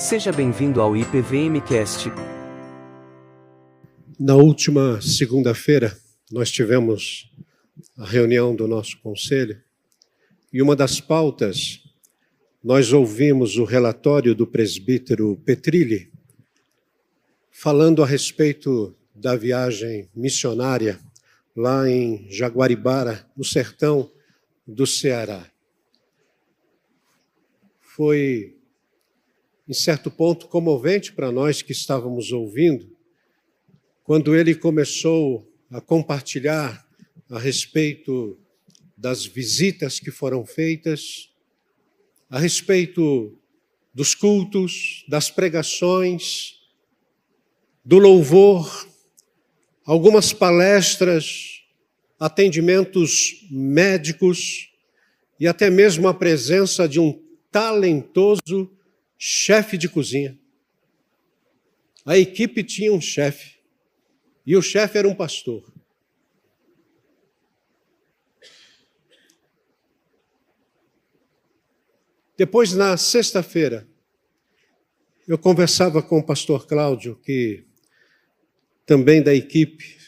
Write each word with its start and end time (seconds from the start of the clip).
Seja 0.00 0.32
bem-vindo 0.32 0.80
ao 0.80 0.96
IPVMcast. 0.96 2.08
Na 4.18 4.34
última 4.34 4.98
segunda-feira, 5.02 5.94
nós 6.32 6.50
tivemos 6.50 7.30
a 7.98 8.06
reunião 8.06 8.56
do 8.56 8.66
nosso 8.66 8.98
conselho 9.02 9.62
e 10.50 10.62
uma 10.62 10.74
das 10.74 11.02
pautas 11.02 11.82
nós 12.64 12.94
ouvimos 12.94 13.58
o 13.58 13.64
relatório 13.64 14.34
do 14.34 14.46
presbítero 14.46 15.36
Petrilli 15.44 16.10
falando 17.50 18.02
a 18.02 18.06
respeito 18.06 18.96
da 19.14 19.36
viagem 19.36 20.08
missionária 20.14 20.98
lá 21.54 21.86
em 21.86 22.26
Jaguaribara, 22.30 23.30
no 23.36 23.44
sertão 23.44 24.10
do 24.66 24.86
Ceará. 24.86 25.46
Foi, 27.78 28.56
em 29.70 29.72
certo 29.72 30.10
ponto, 30.10 30.48
comovente 30.48 31.12
para 31.12 31.30
nós 31.30 31.62
que 31.62 31.70
estávamos 31.70 32.32
ouvindo, 32.32 32.90
quando 34.02 34.34
ele 34.34 34.52
começou 34.52 35.48
a 35.70 35.80
compartilhar 35.80 36.84
a 37.28 37.38
respeito 37.38 38.36
das 38.96 39.24
visitas 39.24 40.00
que 40.00 40.10
foram 40.10 40.44
feitas, 40.44 41.30
a 42.28 42.36
respeito 42.36 43.38
dos 43.94 44.12
cultos, 44.12 45.04
das 45.06 45.30
pregações, 45.30 46.58
do 47.84 47.98
louvor, 48.00 48.88
algumas 49.84 50.32
palestras, 50.32 51.62
atendimentos 52.18 53.46
médicos 53.48 54.68
e 55.38 55.46
até 55.46 55.70
mesmo 55.70 56.08
a 56.08 56.14
presença 56.14 56.88
de 56.88 56.98
um 56.98 57.22
talentoso 57.52 58.68
chefe 59.22 59.76
de 59.76 59.86
cozinha. 59.86 60.40
A 62.06 62.16
equipe 62.16 62.64
tinha 62.64 62.90
um 62.90 63.02
chefe 63.02 63.60
e 64.46 64.56
o 64.56 64.62
chefe 64.62 64.96
era 64.96 65.06
um 65.06 65.14
pastor. 65.14 65.70
Depois, 72.34 72.72
na 72.72 72.96
sexta-feira, 72.96 73.86
eu 75.28 75.36
conversava 75.36 76.02
com 76.02 76.18
o 76.18 76.24
pastor 76.24 76.66
Cláudio, 76.66 77.14
que 77.16 77.66
também 78.86 79.22
da 79.22 79.34
equipe 79.34 79.98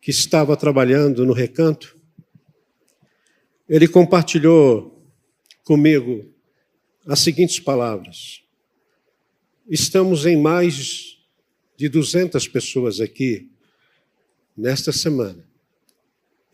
que 0.00 0.12
estava 0.12 0.56
trabalhando 0.56 1.26
no 1.26 1.32
recanto, 1.32 2.00
ele 3.68 3.88
compartilhou 3.88 5.04
comigo 5.64 6.32
as 7.04 7.18
seguintes 7.18 7.58
palavras. 7.58 8.43
Estamos 9.68 10.26
em 10.26 10.36
mais 10.36 11.18
de 11.76 11.88
200 11.88 12.46
pessoas 12.48 13.00
aqui 13.00 13.50
nesta 14.56 14.92
semana, 14.92 15.48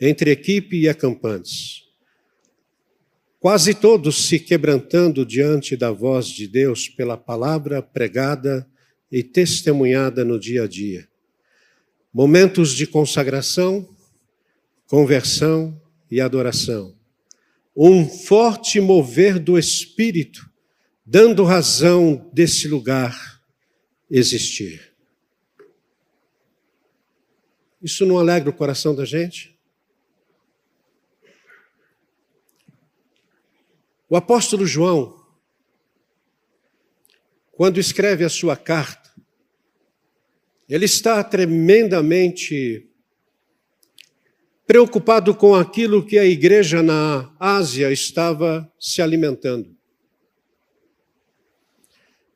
entre 0.00 0.30
equipe 0.30 0.80
e 0.80 0.88
acampantes. 0.88 1.84
Quase 3.38 3.74
todos 3.74 4.26
se 4.28 4.38
quebrantando 4.38 5.24
diante 5.24 5.76
da 5.76 5.90
voz 5.90 6.26
de 6.26 6.46
Deus 6.46 6.88
pela 6.88 7.16
palavra 7.16 7.82
pregada 7.82 8.68
e 9.10 9.22
testemunhada 9.22 10.24
no 10.24 10.38
dia 10.38 10.64
a 10.64 10.66
dia 10.66 11.10
momentos 12.12 12.74
de 12.74 12.86
consagração, 12.86 13.88
conversão 14.86 15.80
e 16.10 16.20
adoração. 16.20 16.96
Um 17.76 18.06
forte 18.08 18.80
mover 18.80 19.38
do 19.38 19.56
Espírito, 19.56 20.49
dando 21.12 21.42
razão 21.42 22.30
desse 22.32 22.68
lugar 22.68 23.42
existir. 24.08 24.94
Isso 27.82 28.06
não 28.06 28.16
alegra 28.16 28.48
o 28.48 28.52
coração 28.52 28.94
da 28.94 29.04
gente? 29.04 29.58
O 34.08 34.14
apóstolo 34.14 34.64
João, 34.64 35.20
quando 37.50 37.80
escreve 37.80 38.22
a 38.22 38.28
sua 38.28 38.56
carta, 38.56 39.10
ele 40.68 40.84
está 40.84 41.24
tremendamente 41.24 42.88
preocupado 44.64 45.34
com 45.34 45.56
aquilo 45.56 46.06
que 46.06 46.20
a 46.20 46.24
igreja 46.24 46.84
na 46.84 47.34
Ásia 47.40 47.90
estava 47.90 48.72
se 48.78 49.02
alimentando. 49.02 49.79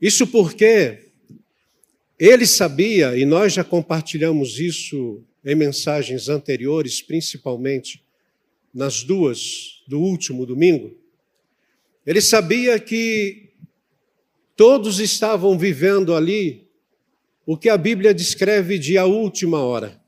Isso 0.05 0.27
porque 0.27 1.13
ele 2.19 2.45
sabia, 2.45 3.17
e 3.17 3.25
nós 3.25 3.55
já 3.55 3.65
compartilhamos 3.65 4.61
isso 4.61 5.25
em 5.43 5.55
mensagens 5.55 6.29
anteriores, 6.29 7.01
principalmente 7.01 8.05
nas 8.75 9.03
duas 9.03 9.83
do 9.89 9.99
último 9.99 10.45
domingo, 10.45 10.95
ele 12.05 12.21
sabia 12.21 12.79
que 12.79 13.49
todos 14.55 15.01
estavam 15.01 15.57
vivendo 15.59 16.15
ali 16.15 16.69
o 17.47 17.57
que 17.57 17.71
a 17.71 17.79
Bíblia 17.79 18.13
descreve 18.13 18.79
de 18.79 18.99
a 18.99 19.07
última 19.07 19.61
hora. 19.61 19.99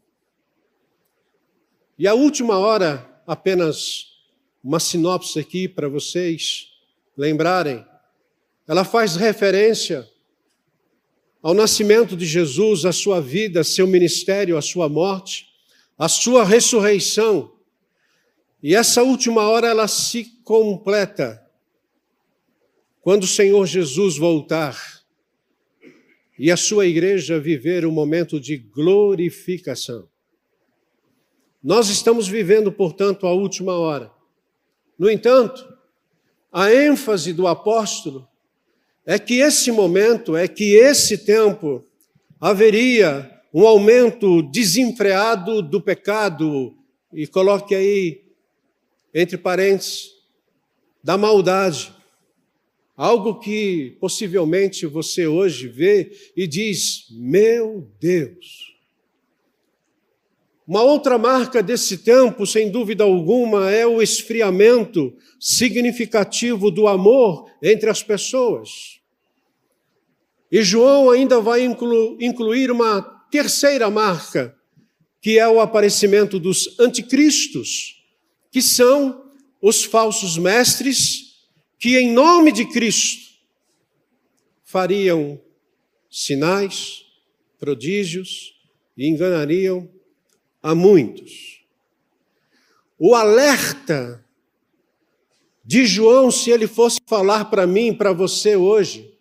E 1.99 2.07
a 2.07 2.13
última 2.13 2.59
hora, 2.59 3.19
apenas 3.27 4.09
uma 4.63 4.79
sinopse 4.79 5.39
aqui 5.39 5.67
para 5.67 5.89
vocês 5.89 6.67
lembrarem, 7.17 7.83
ela 8.67 8.85
faz 8.85 9.17
referência 9.17 10.09
ao 11.41 11.55
nascimento 11.55 12.17
de 12.17 12.27
Jesus, 12.27 12.85
a 12.85 12.93
sua 12.93 13.21
vida, 13.21 13.63
seu 13.63 13.87
ministério, 13.87 14.57
a 14.57 14.63
sua 14.63 14.89
morte, 14.89 15.47
a 15.97 16.09
sua 16.09 16.45
ressurreição. 16.45 17.53
E 18.61 18.75
essa 18.75 19.03
última 19.03 19.49
hora 19.49 19.69
ela 19.69 19.87
se 19.87 20.25
completa 20.43 21.41
quando 23.01 23.23
o 23.23 23.29
Senhor 23.29 23.65
Jesus 23.67 24.19
voltar 24.19 24.77
e 26.37 26.51
a 26.51 26.57
sua 26.57 26.87
igreja 26.87 27.39
viver 27.39 27.87
um 27.87 27.93
momento 27.93 28.41
de 28.41 28.57
glorificação. 28.57 30.09
Nós 31.63 31.89
estamos 31.89 32.27
vivendo, 32.27 32.73
portanto, 32.73 33.27
a 33.27 33.33
última 33.33 33.75
hora. 33.75 34.11
No 34.99 35.09
entanto, 35.09 35.73
a 36.53 36.73
ênfase 36.73 37.33
do 37.33 37.47
apóstolo 37.47 38.29
é 39.07 39.21
que 39.21 39.35
esse 39.35 39.71
momento, 39.71 40.37
é 40.37 40.49
que 40.49 40.75
esse 40.75 41.17
tempo 41.19 41.85
haveria 42.41 43.31
um 43.55 43.65
aumento 43.65 44.43
desenfreado 44.43 45.63
do 45.63 45.81
pecado, 45.81 46.77
e 47.13 47.27
coloque 47.27 47.75
aí, 47.75 48.21
entre 49.15 49.39
parênteses, 49.39 50.11
da 51.03 51.17
maldade. 51.17 51.95
Algo 52.97 53.39
que 53.39 53.97
possivelmente 54.01 54.87
você 54.87 55.27
hoje 55.27 55.69
vê 55.69 56.11
e 56.37 56.47
diz: 56.47 57.07
Meu 57.11 57.89
Deus. 58.01 58.75
Uma 60.67 60.83
outra 60.83 61.17
marca 61.17 61.63
desse 61.63 61.99
tempo, 61.99 62.45
sem 62.45 62.71
dúvida 62.71 63.05
alguma, 63.05 63.71
é 63.71 63.87
o 63.87 64.03
esfriamento 64.03 65.17
significativo 65.39 66.73
do 66.73 66.89
amor 66.89 67.49
entre 67.63 67.89
as 67.89 68.03
pessoas. 68.03 68.96
E 70.57 70.63
João 70.63 71.11
ainda 71.11 71.39
vai 71.39 71.63
inclu 71.63 72.17
incluir 72.19 72.71
uma 72.71 73.03
terceira 73.31 73.91
marca, 73.91 74.57
que 75.21 75.39
é 75.39 75.47
o 75.47 75.61
aparecimento 75.61 76.41
dos 76.41 76.81
anticristos, 76.81 78.03
que 78.51 78.63
são 78.63 79.23
os 79.61 79.85
falsos 79.85 80.39
mestres 80.39 81.45
que 81.79 81.99
em 81.99 82.11
nome 82.11 82.53
de 82.53 82.65
Cristo 82.65 83.35
fariam 84.65 85.39
sinais, 86.11 87.05
prodígios 87.59 88.55
e 88.97 89.07
enganariam 89.07 89.87
a 90.63 90.75
muitos. 90.75 91.67
O 92.99 93.15
alerta 93.15 94.25
de 95.63 95.85
João, 95.85 96.31
se 96.31 96.51
ele 96.51 96.67
fosse 96.67 96.99
falar 97.07 97.45
para 97.45 97.67
mim, 97.67 97.93
para 97.93 98.15
você 98.15 98.57
hoje, 98.57 99.16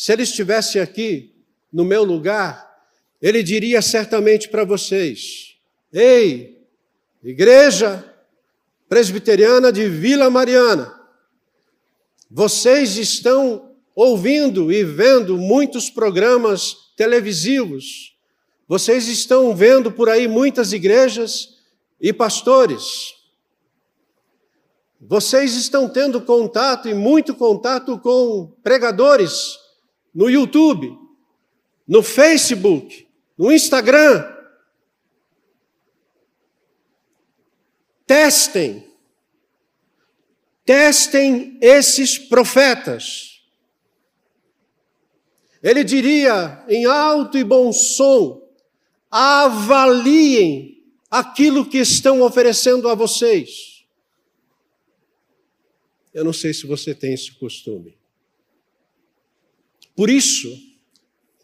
se 0.00 0.12
ele 0.12 0.22
estivesse 0.22 0.78
aqui 0.78 1.34
no 1.72 1.84
meu 1.84 2.04
lugar, 2.04 2.72
ele 3.20 3.42
diria 3.42 3.82
certamente 3.82 4.48
para 4.48 4.62
vocês: 4.62 5.56
Ei, 5.92 6.64
igreja 7.20 8.04
presbiteriana 8.88 9.72
de 9.72 9.88
Vila 9.88 10.30
Mariana, 10.30 11.00
vocês 12.30 12.96
estão 12.96 13.72
ouvindo 13.92 14.72
e 14.72 14.84
vendo 14.84 15.36
muitos 15.36 15.90
programas 15.90 16.76
televisivos. 16.96 18.16
Vocês 18.68 19.08
estão 19.08 19.52
vendo 19.52 19.90
por 19.90 20.08
aí 20.08 20.28
muitas 20.28 20.72
igrejas 20.72 21.58
e 22.00 22.12
pastores. 22.12 23.14
Vocês 25.00 25.56
estão 25.56 25.88
tendo 25.88 26.20
contato 26.20 26.88
e 26.88 26.94
muito 26.94 27.34
contato 27.34 27.98
com 27.98 28.52
pregadores 28.62 29.66
no 30.14 30.28
YouTube, 30.28 30.96
no 31.86 32.02
Facebook, 32.02 33.08
no 33.36 33.52
Instagram. 33.52 34.36
Testem, 38.06 38.86
testem 40.64 41.58
esses 41.60 42.18
profetas. 42.18 43.42
Ele 45.62 45.82
diria 45.84 46.64
em 46.68 46.86
alto 46.86 47.36
e 47.36 47.44
bom 47.44 47.72
som: 47.72 48.40
avaliem 49.10 50.82
aquilo 51.10 51.68
que 51.68 51.78
estão 51.78 52.22
oferecendo 52.22 52.88
a 52.88 52.94
vocês. 52.94 53.84
Eu 56.14 56.24
não 56.24 56.32
sei 56.32 56.54
se 56.54 56.66
você 56.66 56.94
tem 56.94 57.12
esse 57.12 57.32
costume. 57.32 57.97
Por 59.98 60.08
isso, 60.08 60.48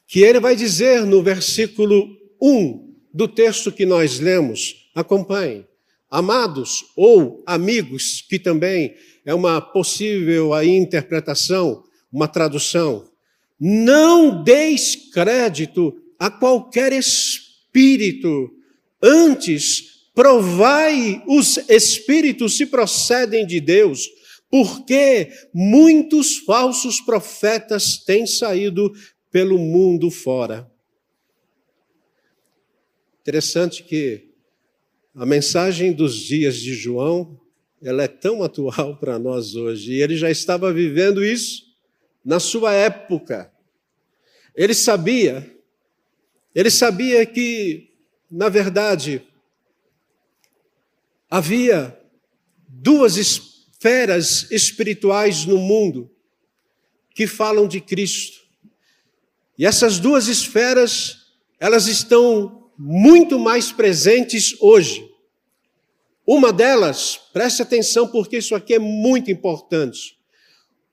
que 0.07 0.21
ele 0.21 0.39
vai 0.39 0.55
dizer 0.55 1.05
no 1.05 1.25
versículo 1.25 2.17
1 2.41 2.95
do 3.13 3.27
texto 3.27 3.73
que 3.73 3.85
nós 3.85 4.21
lemos, 4.21 4.89
acompanhe. 4.95 5.67
Amados 6.09 6.85
ou 6.95 7.43
amigos, 7.45 8.25
que 8.29 8.39
também 8.39 8.95
é 9.27 9.35
uma 9.35 9.61
possível 9.61 10.55
aí 10.55 10.69
interpretação, 10.69 11.83
uma 12.13 12.29
tradução, 12.29 13.11
não 13.59 14.45
deis 14.45 14.95
crédito 15.13 15.93
a 16.17 16.31
qualquer 16.31 16.93
espírito, 16.93 18.53
antes 19.03 20.11
provai 20.15 21.25
os 21.27 21.59
espíritos 21.69 22.57
se 22.57 22.67
procedem 22.67 23.45
de 23.45 23.59
Deus, 23.59 24.09
porque 24.55 25.33
muitos 25.53 26.37
falsos 26.37 27.01
profetas 27.01 27.97
têm 27.97 28.25
saído 28.25 28.93
pelo 29.29 29.59
mundo 29.59 30.13
fora. 30.13 30.71
Interessante 33.21 33.83
que 33.83 34.29
a 35.13 35.27
mensagem 35.27 35.93
dos 35.93 36.15
dias 36.15 36.55
de 36.55 36.73
João, 36.73 37.37
ela 37.83 38.05
é 38.05 38.07
tão 38.07 38.45
atual 38.45 38.95
para 39.03 39.19
nós 39.19 39.57
hoje, 39.57 39.95
e 39.95 40.01
ele 40.01 40.17
já 40.17 40.31
estava 40.31 40.73
vivendo 40.73 41.25
isso 41.25 41.65
na 42.25 42.39
sua 42.39 42.73
época. 42.73 43.53
Ele 44.55 44.73
sabia, 44.73 45.53
ele 46.55 46.71
sabia 46.71 47.27
que, 47.27 47.91
na 48.31 48.49
verdade, 48.49 49.21
havia 51.29 52.01
duas 52.69 53.17
esferas 53.85 54.51
espirituais 54.51 55.45
no 55.45 55.59
mundo 55.59 56.11
que 57.15 57.27
falam 57.27 57.69
de 57.69 57.83
Cristo. 57.83 58.41
E 59.59 59.67
essas 59.67 59.99
duas 59.99 60.27
esferas, 60.27 61.27
elas 61.61 61.87
estão 61.87 62.71
muito 62.79 63.39
mais 63.39 63.71
presentes 63.71 64.57
hoje. 64.59 65.07
Uma 66.27 66.51
delas, 66.51 67.21
preste 67.31 67.61
atenção 67.61 68.09
porque 68.09 68.39
isso 68.39 68.55
aqui 68.55 68.73
é 68.73 68.79
muito 68.79 69.31
importante. 69.31 70.19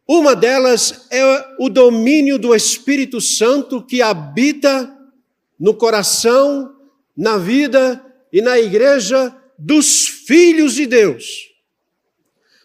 Uma 0.05 0.35
delas 0.35 1.07
é 1.09 1.23
o 1.59 1.69
domínio 1.69 2.37
do 2.37 2.53
Espírito 2.53 3.21
Santo 3.21 3.81
que 3.81 4.01
habita 4.01 4.93
no 5.57 5.73
coração, 5.73 6.75
na 7.15 7.37
vida 7.37 8.05
e 8.33 8.41
na 8.41 8.59
igreja 8.59 9.33
dos 9.57 10.09
filhos 10.09 10.73
de 10.73 10.85
Deus. 10.85 11.50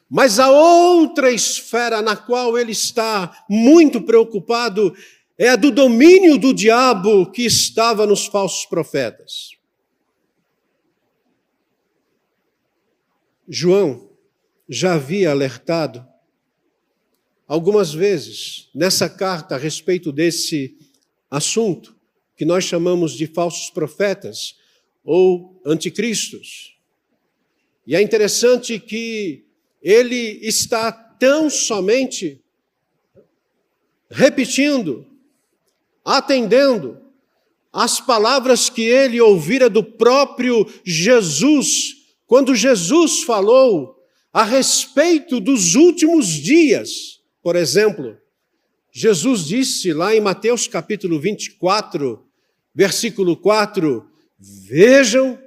Mas 0.09 0.39
a 0.39 0.51
outra 0.51 1.33
esfera 1.33 2.01
na 2.01 2.17
qual 2.17 2.57
ele 2.57 2.73
está 2.73 3.45
muito 3.49 4.01
preocupado 4.03 4.95
é 5.39 5.49
a 5.49 5.57
do 5.57 5.71
domínio 5.71 6.39
do 6.39 6.55
diabo 6.55 7.31
que 7.31 7.43
estava 7.43 8.07
nos 8.07 8.27
falsos 8.27 8.65
profetas. 8.67 9.51
João 13.49 14.11
já 14.69 14.95
havia 14.95 15.31
alertado 15.31 16.07
algumas 17.47 17.93
vezes 17.93 18.71
nessa 18.75 19.09
carta 19.09 19.55
a 19.55 19.59
respeito 19.59 20.11
desse 20.11 20.77
assunto 21.31 21.97
que 22.37 22.45
nós 22.45 22.65
chamamos 22.65 23.13
de 23.13 23.27
falsos 23.27 23.71
profetas 23.71 24.57
ou 25.05 25.61
anticristos. 25.65 26.77
E 27.87 27.95
é 27.95 28.03
interessante 28.03 28.81
que 28.81 29.46
ele 29.89 30.41
está 30.43 30.91
tão 30.91 31.49
somente 31.49 32.43
repetindo 34.11 35.07
atendendo 36.05 37.01
às 37.73 38.01
palavras 38.01 38.69
que 38.69 38.83
ele 38.83 39.21
ouvira 39.21 39.71
do 39.71 39.85
próprio 39.85 40.67
Jesus, 40.85 41.95
quando 42.27 42.53
Jesus 42.53 43.23
falou 43.23 43.97
a 44.33 44.43
respeito 44.43 45.39
dos 45.39 45.77
últimos 45.77 46.27
dias. 46.27 47.21
Por 47.41 47.55
exemplo, 47.55 48.19
Jesus 48.91 49.45
disse 49.45 49.93
lá 49.93 50.17
em 50.17 50.21
Mateus 50.21 50.67
capítulo 50.67 51.21
24, 51.21 52.27
versículo 52.75 53.37
4: 53.37 54.05
Vejam 54.37 55.39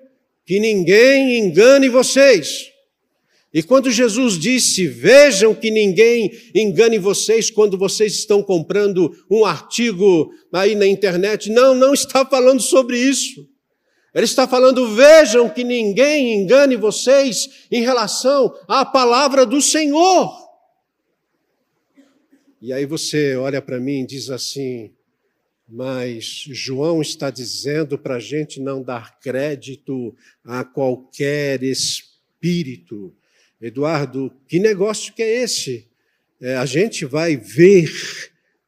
que 0.45 0.61
ninguém 0.61 1.39
engane 1.39 1.89
vocês. 1.89 2.78
E 3.53 3.63
quando 3.63 3.89
Jesus 3.89 4.37
disse: 4.37 4.87
Vejam 4.87 5.55
que 5.55 5.71
ninguém 5.71 6.31
engane 6.53 6.99
vocês 6.99 7.49
quando 7.49 7.77
vocês 7.77 8.13
estão 8.13 8.43
comprando 8.43 9.11
um 9.29 9.43
artigo 9.43 10.31
aí 10.53 10.75
na 10.75 10.85
internet, 10.85 11.49
não, 11.49 11.73
não 11.73 11.93
está 11.93 12.25
falando 12.25 12.61
sobre 12.61 12.99
isso. 12.99 13.47
Ele 14.13 14.25
está 14.25 14.47
falando: 14.47 14.95
Vejam 14.95 15.49
que 15.49 15.63
ninguém 15.63 16.39
engane 16.39 16.75
vocês 16.75 17.65
em 17.71 17.81
relação 17.81 18.55
à 18.67 18.85
palavra 18.85 19.45
do 19.45 19.61
Senhor. 19.61 20.31
E 22.61 22.71
aí 22.71 22.85
você 22.85 23.35
olha 23.35 23.61
para 23.61 23.79
mim 23.79 24.01
e 24.01 24.05
diz 24.05 24.29
assim: 24.29 24.91
Mas 25.67 26.45
João 26.51 27.01
está 27.01 27.31
dizendo 27.31 27.97
para 27.97 28.17
a 28.17 28.19
gente 28.19 28.59
não 28.59 28.83
dar 28.83 29.19
crédito 29.19 30.15
a 30.43 30.63
qualquer 30.63 31.63
espírito 31.63 33.15
Eduardo, 33.61 34.31
que 34.47 34.59
negócio 34.59 35.13
que 35.13 35.21
é 35.21 35.43
esse? 35.43 35.87
É, 36.39 36.55
a 36.55 36.65
gente 36.65 37.05
vai 37.05 37.35
ver 37.35 37.91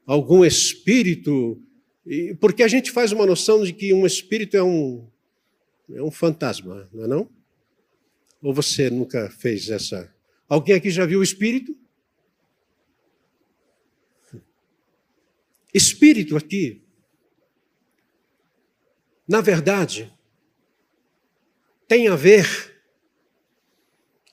algum 0.06 0.44
espírito, 0.44 1.62
porque 2.40 2.64
a 2.64 2.68
gente 2.68 2.92
faz 2.92 3.12
uma 3.12 3.26
noção 3.26 3.64
de 3.64 3.72
que 3.72 3.94
um 3.94 4.06
espírito 4.06 4.58
é 4.58 4.64
um, 4.64 5.08
é 5.94 6.02
um 6.02 6.12
fantasma, 6.12 6.90
não 6.92 7.04
é 7.06 7.08
não? 7.08 7.30
Ou 8.42 8.54
você 8.54 8.90
nunca 8.90 9.30
fez 9.30 9.70
essa? 9.70 10.14
Alguém 10.50 10.76
aqui 10.76 10.90
já 10.90 11.06
viu 11.06 11.20
o 11.20 11.24
espírito? 11.24 11.78
Espírito 15.74 16.36
aqui, 16.36 16.82
na 19.26 19.40
verdade, 19.40 20.14
tem 21.88 22.10
a 22.10 22.18
ver 22.18 22.71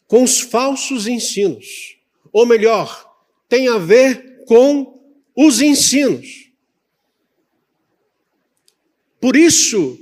com 0.08 0.24
os 0.24 0.40
falsos 0.40 1.06
ensinos. 1.06 1.98
Ou 2.32 2.44
melhor, 2.44 3.14
tem 3.48 3.68
a 3.68 3.78
ver 3.78 4.44
com 4.46 5.00
os 5.36 5.60
ensinos. 5.60 6.50
Por 9.20 9.36
isso 9.36 9.98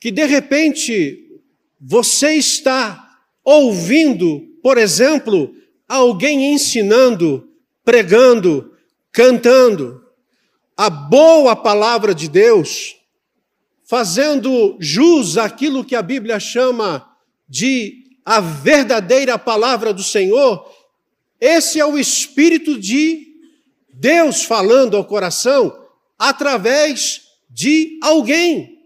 que 0.00 0.10
de 0.10 0.24
repente 0.24 1.40
você 1.80 2.34
está 2.34 3.18
ouvindo, 3.44 4.40
por 4.62 4.78
exemplo, 4.78 5.54
alguém 5.88 6.54
ensinando, 6.54 7.50
pregando, 7.84 8.72
cantando 9.10 10.02
a 10.76 10.88
boa 10.88 11.56
palavra 11.56 12.14
de 12.14 12.28
Deus, 12.28 12.96
fazendo 13.84 14.76
jus 14.80 15.36
àquilo 15.36 15.84
que 15.84 15.94
a 15.94 16.02
Bíblia 16.02 16.38
chama 16.38 17.08
de 17.48 18.03
a 18.24 18.40
verdadeira 18.40 19.38
palavra 19.38 19.92
do 19.92 20.02
Senhor, 20.02 20.70
esse 21.40 21.78
é 21.78 21.84
o 21.84 21.98
Espírito 21.98 22.78
de 22.78 23.34
Deus 23.92 24.44
falando 24.44 24.96
ao 24.96 25.04
coração 25.04 25.86
através 26.18 27.28
de 27.50 27.98
alguém. 28.02 28.82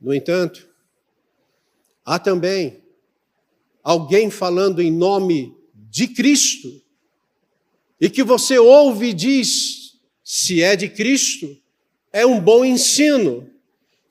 No 0.00 0.14
entanto, 0.14 0.68
há 2.04 2.18
também 2.18 2.82
alguém 3.82 4.30
falando 4.30 4.82
em 4.82 4.92
nome 4.92 5.56
de 5.74 6.08
Cristo, 6.08 6.82
e 7.98 8.10
que 8.10 8.22
você 8.22 8.58
ouve 8.58 9.08
e 9.08 9.14
diz: 9.14 9.98
se 10.22 10.62
é 10.62 10.76
de 10.76 10.88
Cristo, 10.88 11.56
é 12.12 12.26
um 12.26 12.38
bom 12.38 12.64
ensino. 12.64 13.50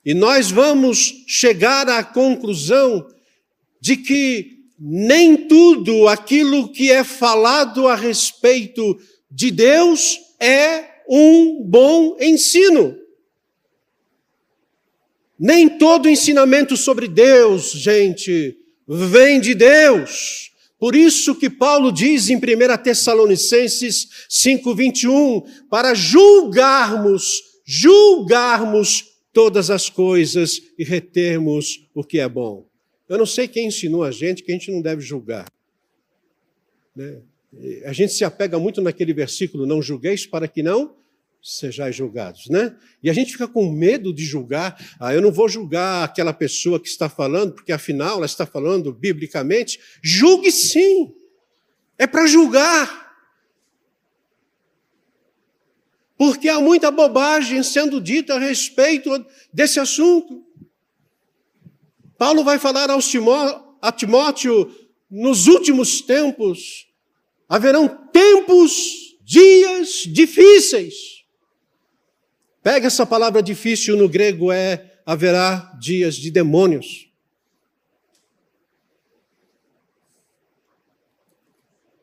E 0.04 0.14
nós 0.14 0.50
vamos 0.50 1.24
chegar 1.26 1.88
à 1.88 2.02
conclusão 2.02 3.08
de 3.86 3.96
que 3.96 4.64
nem 4.76 5.46
tudo 5.46 6.08
aquilo 6.08 6.72
que 6.72 6.90
é 6.90 7.04
falado 7.04 7.86
a 7.86 7.94
respeito 7.94 8.98
de 9.30 9.52
Deus 9.52 10.18
é 10.40 11.02
um 11.08 11.62
bom 11.62 12.16
ensino. 12.20 12.98
Nem 15.38 15.68
todo 15.68 16.08
ensinamento 16.08 16.76
sobre 16.76 17.06
Deus, 17.06 17.70
gente, 17.70 18.58
vem 18.88 19.40
de 19.40 19.54
Deus. 19.54 20.50
Por 20.80 20.96
isso 20.96 21.36
que 21.36 21.48
Paulo 21.48 21.92
diz 21.92 22.28
em 22.28 22.38
1 22.38 22.82
Tessalonicenses 22.82 24.08
5:21, 24.28 25.46
para 25.70 25.94
julgarmos, 25.94 27.40
julgarmos 27.64 29.04
todas 29.32 29.70
as 29.70 29.88
coisas 29.88 30.60
e 30.76 30.82
retermos 30.82 31.86
o 31.94 32.02
que 32.02 32.18
é 32.18 32.28
bom. 32.28 32.66
Eu 33.08 33.18
não 33.18 33.26
sei 33.26 33.46
quem 33.46 33.66
ensinou 33.66 34.02
a 34.02 34.10
gente 34.10 34.42
que 34.42 34.50
a 34.50 34.54
gente 34.54 34.70
não 34.70 34.82
deve 34.82 35.00
julgar. 35.02 35.50
Né? 36.94 37.20
A 37.84 37.92
gente 37.92 38.12
se 38.12 38.24
apega 38.24 38.58
muito 38.58 38.80
naquele 38.80 39.12
versículo, 39.12 39.66
não 39.66 39.80
julgueis 39.80 40.26
para 40.26 40.48
que 40.48 40.62
não 40.62 40.96
sejais 41.42 41.94
julgados, 41.94 42.48
né? 42.48 42.76
E 43.00 43.08
a 43.08 43.12
gente 43.12 43.30
fica 43.30 43.46
com 43.46 43.70
medo 43.70 44.12
de 44.12 44.24
julgar. 44.24 44.76
Ah, 44.98 45.14
eu 45.14 45.22
não 45.22 45.30
vou 45.30 45.48
julgar 45.48 46.02
aquela 46.02 46.32
pessoa 46.32 46.80
que 46.80 46.88
está 46.88 47.08
falando, 47.08 47.52
porque 47.52 47.70
afinal 47.70 48.16
ela 48.16 48.26
está 48.26 48.44
falando 48.44 48.92
biblicamente. 48.92 49.78
Julgue 50.02 50.50
sim. 50.50 51.14
É 51.96 52.06
para 52.06 52.26
julgar. 52.26 53.06
Porque 56.18 56.48
há 56.48 56.60
muita 56.60 56.90
bobagem 56.90 57.62
sendo 57.62 58.00
dita 58.00 58.34
a 58.34 58.38
respeito 58.38 59.10
desse 59.52 59.78
assunto. 59.78 60.45
Paulo 62.18 62.42
vai 62.42 62.58
falar 62.58 62.90
aos 62.90 63.08
Timó, 63.08 63.76
a 63.80 63.92
Timóteo 63.92 64.74
nos 65.10 65.46
últimos 65.46 66.00
tempos 66.00 66.86
haverão 67.48 67.88
tempos, 68.12 69.16
dias 69.22 70.02
difíceis. 70.06 71.24
Pega 72.62 72.88
essa 72.88 73.06
palavra 73.06 73.42
difícil 73.42 73.96
no 73.96 74.08
grego 74.08 74.50
é 74.50 75.00
haverá 75.04 75.72
dias 75.80 76.16
de 76.16 76.30
demônios. 76.30 77.08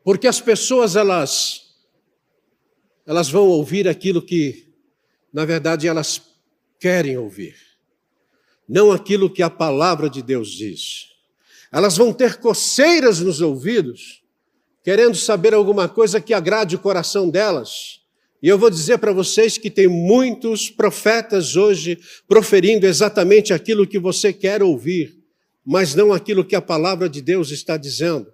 Porque 0.02 0.26
as 0.26 0.40
pessoas 0.40 0.96
elas 0.96 1.62
elas 3.06 3.28
vão 3.28 3.48
ouvir 3.48 3.86
aquilo 3.86 4.22
que 4.22 4.72
na 5.30 5.44
verdade 5.44 5.86
elas 5.86 6.22
querem 6.80 7.18
ouvir. 7.18 7.73
Não 8.68 8.90
aquilo 8.90 9.30
que 9.30 9.42
a 9.42 9.50
palavra 9.50 10.08
de 10.08 10.22
Deus 10.22 10.48
diz. 10.50 11.08
Elas 11.72 11.96
vão 11.96 12.12
ter 12.12 12.36
coceiras 12.36 13.20
nos 13.20 13.40
ouvidos, 13.40 14.22
querendo 14.82 15.16
saber 15.16 15.54
alguma 15.54 15.88
coisa 15.88 16.20
que 16.20 16.32
agrade 16.32 16.76
o 16.76 16.78
coração 16.78 17.28
delas 17.28 18.04
e 18.44 18.48
eu 18.48 18.58
vou 18.58 18.68
dizer 18.68 18.98
para 18.98 19.10
vocês 19.10 19.56
que 19.56 19.70
tem 19.70 19.88
muitos 19.88 20.68
profetas 20.68 21.56
hoje 21.56 21.98
proferindo 22.28 22.86
exatamente 22.86 23.54
aquilo 23.54 23.86
que 23.86 23.98
você 23.98 24.34
quer 24.34 24.62
ouvir, 24.62 25.16
mas 25.64 25.94
não 25.94 26.12
aquilo 26.12 26.44
que 26.44 26.54
a 26.54 26.60
palavra 26.60 27.08
de 27.08 27.22
Deus 27.22 27.50
está 27.50 27.78
dizendo. 27.78 28.30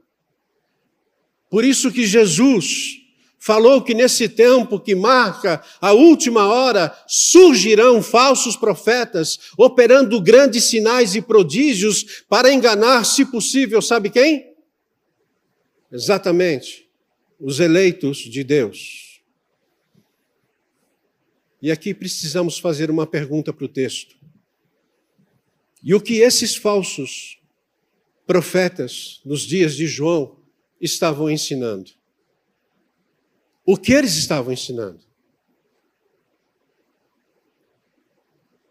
Por 1.49 1.64
isso 1.64 1.92
que 1.92 2.04
Jesus 2.04 3.00
falou 3.40 3.82
que 3.82 3.94
nesse 3.94 4.28
tempo 4.28 4.78
que 4.78 4.94
marca 4.94 5.64
a 5.80 5.92
última 5.92 6.47
hora 6.47 6.94
surgirão 7.09 8.02
falsos 8.02 8.54
profetas 8.54 9.38
operando 9.56 10.20
grandes 10.20 10.64
sinais 10.64 11.14
e 11.14 11.23
prodígios 11.23 12.23
para 12.28 12.52
enganar, 12.52 13.04
se 13.04 13.25
possível, 13.25 13.80
sabe 13.80 14.11
quem? 14.11 14.54
Exatamente, 15.90 16.87
os 17.40 17.59
eleitos 17.59 18.18
de 18.18 18.44
Deus. 18.44 19.23
E 21.62 21.70
aqui 21.70 21.94
precisamos 21.94 22.59
fazer 22.59 22.90
uma 22.90 23.06
pergunta 23.06 23.52
para 23.52 23.64
o 23.64 23.68
texto. 23.68 24.16
E 25.82 25.94
o 25.94 26.00
que 26.00 26.18
esses 26.18 26.54
falsos 26.54 27.38
profetas, 28.26 29.20
nos 29.25 29.42
dias 29.42 29.75
de 29.75 29.87
João, 29.87 30.38
estavam 30.80 31.30
ensinando? 31.30 32.00
O 33.72 33.76
que 33.76 33.92
eles 33.92 34.16
estavam 34.16 34.52
ensinando? 34.52 34.98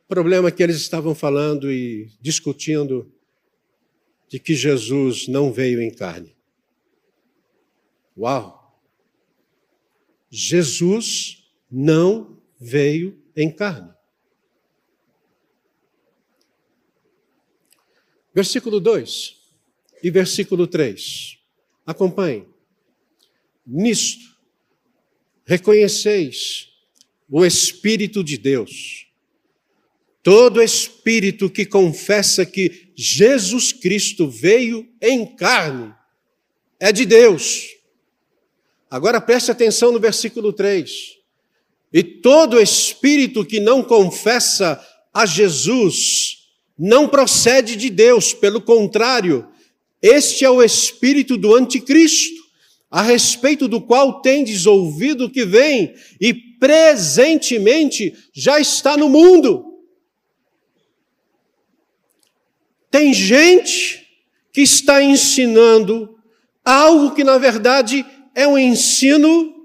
O 0.03 0.08
problema 0.10 0.50
é 0.50 0.51
que 0.51 0.62
eles 0.62 0.75
estavam 0.75 1.15
falando 1.15 1.72
e 1.72 2.12
discutindo 2.20 3.10
de 4.27 4.41
que 4.41 4.53
Jesus 4.53 5.25
não 5.29 5.53
veio 5.53 5.82
em 5.82 5.89
carne. 5.89 6.36
Uau! 8.18 8.77
Jesus 10.29 11.50
não 11.72 12.38
veio 12.60 13.24
em 13.38 13.50
carne. 13.50 13.94
Versículo 18.36 18.82
2 18.82 19.38
e 20.03 20.12
versículo 20.12 20.68
3. 20.68 21.39
Acompanhe. 21.86 22.46
Nisto, 23.65 24.29
reconheceis 25.50 26.68
o 27.27 27.44
Espírito 27.44 28.24
de 28.24 28.38
Deus. 28.38 29.08
Todo 30.22 30.62
espírito 30.62 31.50
que 31.50 31.65
confessa 31.65 32.46
que 32.46 32.91
Jesus 32.96 33.74
Cristo 33.74 34.29
veio 34.29 34.88
em 35.01 35.25
carne 35.25 35.91
é 36.79 36.91
de 36.91 37.03
Deus. 37.03 37.65
Agora 38.91 39.20
preste 39.20 39.50
atenção 39.50 39.91
no 39.91 40.00
versículo 40.00 40.53
3. 40.53 41.18
E 41.91 42.03
todo 42.03 42.62
espírito 42.62 43.44
que 43.44 43.60
não 43.60 43.82
confessa 43.82 44.79
a 45.12 45.25
Jesus 45.25 46.48
não 46.77 47.08
procede 47.08 47.75
de 47.75 47.89
Deus, 47.89 48.36
pelo 48.36 48.62
contrário, 48.62 49.50
este 50.00 50.46
é 50.46 50.50
o 50.50 50.62
espírito 50.62 51.36
do 51.36 51.56
anticristo, 51.56 52.38
a 52.89 53.01
respeito 53.01 53.67
do 53.67 53.79
qual 53.79 54.22
tendes 54.22 54.65
ouvido 54.65 55.29
que 55.29 55.46
vem 55.46 55.93
e 56.19 56.34
presentemente 56.34 58.13
já 58.34 58.60
está 58.60 58.98
no 58.98 59.08
mundo. 59.10 59.65
Tem 62.89 63.13
gente 63.13 64.08
que 64.51 64.62
está 64.62 65.03
ensinando 65.03 66.19
algo 66.65 67.13
que 67.13 67.24
na 67.24 67.38
verdade 67.38 68.05
é 68.34 68.48
um 68.48 68.58
ensino 68.58 69.55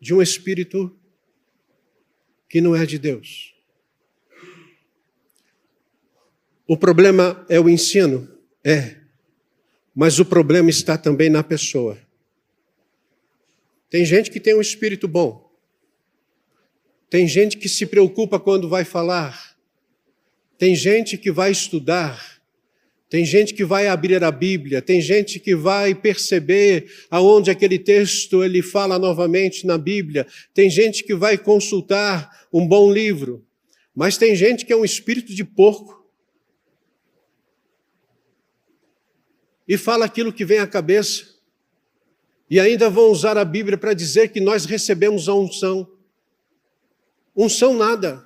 de 0.00 0.14
um 0.14 0.22
espírito 0.22 0.96
que 2.48 2.60
não 2.60 2.76
é 2.76 2.86
de 2.86 2.98
Deus. 2.98 3.54
O 6.68 6.76
problema 6.76 7.44
é 7.48 7.60
o 7.60 7.68
ensino? 7.68 8.28
É. 8.64 8.95
Mas 9.96 10.18
o 10.18 10.26
problema 10.26 10.68
está 10.68 10.98
também 10.98 11.30
na 11.30 11.42
pessoa. 11.42 11.96
Tem 13.88 14.04
gente 14.04 14.30
que 14.30 14.38
tem 14.38 14.54
um 14.54 14.60
espírito 14.60 15.08
bom. 15.08 15.50
Tem 17.08 17.26
gente 17.26 17.56
que 17.56 17.66
se 17.66 17.86
preocupa 17.86 18.38
quando 18.38 18.68
vai 18.68 18.84
falar. 18.84 19.56
Tem 20.58 20.74
gente 20.74 21.16
que 21.16 21.32
vai 21.32 21.50
estudar. 21.50 22.36
Tem 23.08 23.24
gente 23.24 23.54
que 23.54 23.64
vai 23.64 23.86
abrir 23.86 24.22
a 24.22 24.30
Bíblia, 24.30 24.82
tem 24.82 25.00
gente 25.00 25.38
que 25.38 25.54
vai 25.54 25.94
perceber 25.94 26.90
aonde 27.08 27.52
aquele 27.52 27.78
texto 27.78 28.42
ele 28.42 28.60
fala 28.60 28.98
novamente 28.98 29.64
na 29.64 29.78
Bíblia, 29.78 30.26
tem 30.52 30.68
gente 30.68 31.04
que 31.04 31.14
vai 31.14 31.38
consultar 31.38 32.48
um 32.52 32.66
bom 32.66 32.92
livro, 32.92 33.46
mas 33.94 34.18
tem 34.18 34.34
gente 34.34 34.66
que 34.66 34.72
é 34.72 34.76
um 34.76 34.84
espírito 34.84 35.32
de 35.32 35.44
porco 35.44 36.05
e 39.68 39.76
fala 39.76 40.04
aquilo 40.04 40.32
que 40.32 40.44
vem 40.44 40.58
à 40.58 40.66
cabeça 40.66 41.36
e 42.48 42.60
ainda 42.60 42.88
vão 42.88 43.10
usar 43.10 43.36
a 43.36 43.44
Bíblia 43.44 43.76
para 43.76 43.92
dizer 43.92 44.28
que 44.28 44.40
nós 44.40 44.64
recebemos 44.64 45.28
a 45.28 45.34
unção. 45.34 45.88
Unção 47.34 47.74
nada. 47.74 48.24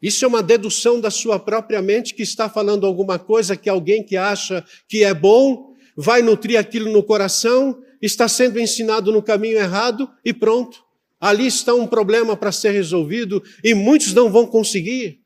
Isso 0.00 0.24
é 0.24 0.28
uma 0.28 0.42
dedução 0.42 1.00
da 1.00 1.10
sua 1.10 1.38
própria 1.38 1.82
mente 1.82 2.14
que 2.14 2.22
está 2.22 2.48
falando 2.48 2.86
alguma 2.86 3.18
coisa 3.18 3.56
que 3.56 3.68
alguém 3.68 4.02
que 4.02 4.16
acha 4.16 4.64
que 4.86 5.02
é 5.02 5.12
bom 5.12 5.74
vai 5.96 6.22
nutrir 6.22 6.58
aquilo 6.58 6.92
no 6.92 7.02
coração, 7.02 7.82
está 8.02 8.28
sendo 8.28 8.60
ensinado 8.60 9.10
no 9.10 9.22
caminho 9.22 9.58
errado 9.58 10.10
e 10.24 10.32
pronto. 10.32 10.84
Ali 11.20 11.46
está 11.46 11.74
um 11.74 11.86
problema 11.86 12.36
para 12.36 12.52
ser 12.52 12.72
resolvido 12.72 13.42
e 13.62 13.74
muitos 13.74 14.12
não 14.12 14.30
vão 14.30 14.46
conseguir. 14.46 15.23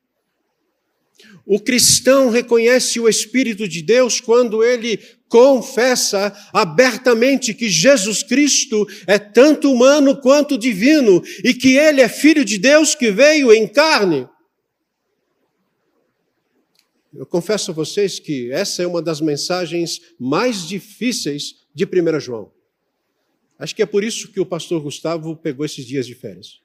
O 1.50 1.58
cristão 1.58 2.28
reconhece 2.28 3.00
o 3.00 3.08
Espírito 3.08 3.66
de 3.66 3.80
Deus 3.80 4.20
quando 4.20 4.62
ele 4.62 4.98
confessa 5.30 6.30
abertamente 6.52 7.54
que 7.54 7.70
Jesus 7.70 8.22
Cristo 8.22 8.86
é 9.06 9.18
tanto 9.18 9.72
humano 9.72 10.20
quanto 10.20 10.58
divino 10.58 11.22
e 11.42 11.54
que 11.54 11.74
ele 11.74 12.02
é 12.02 12.08
filho 12.08 12.44
de 12.44 12.58
Deus 12.58 12.94
que 12.94 13.10
veio 13.10 13.50
em 13.50 13.66
carne. 13.66 14.28
Eu 17.14 17.24
confesso 17.24 17.70
a 17.70 17.74
vocês 17.74 18.18
que 18.18 18.52
essa 18.52 18.82
é 18.82 18.86
uma 18.86 19.00
das 19.00 19.22
mensagens 19.22 20.02
mais 20.20 20.68
difíceis 20.68 21.54
de 21.74 21.86
1 21.86 22.20
João. 22.20 22.52
Acho 23.58 23.74
que 23.74 23.82
é 23.82 23.86
por 23.86 24.04
isso 24.04 24.30
que 24.30 24.38
o 24.38 24.44
pastor 24.44 24.82
Gustavo 24.82 25.34
pegou 25.34 25.64
esses 25.64 25.86
dias 25.86 26.06
de 26.06 26.14
férias. 26.14 26.60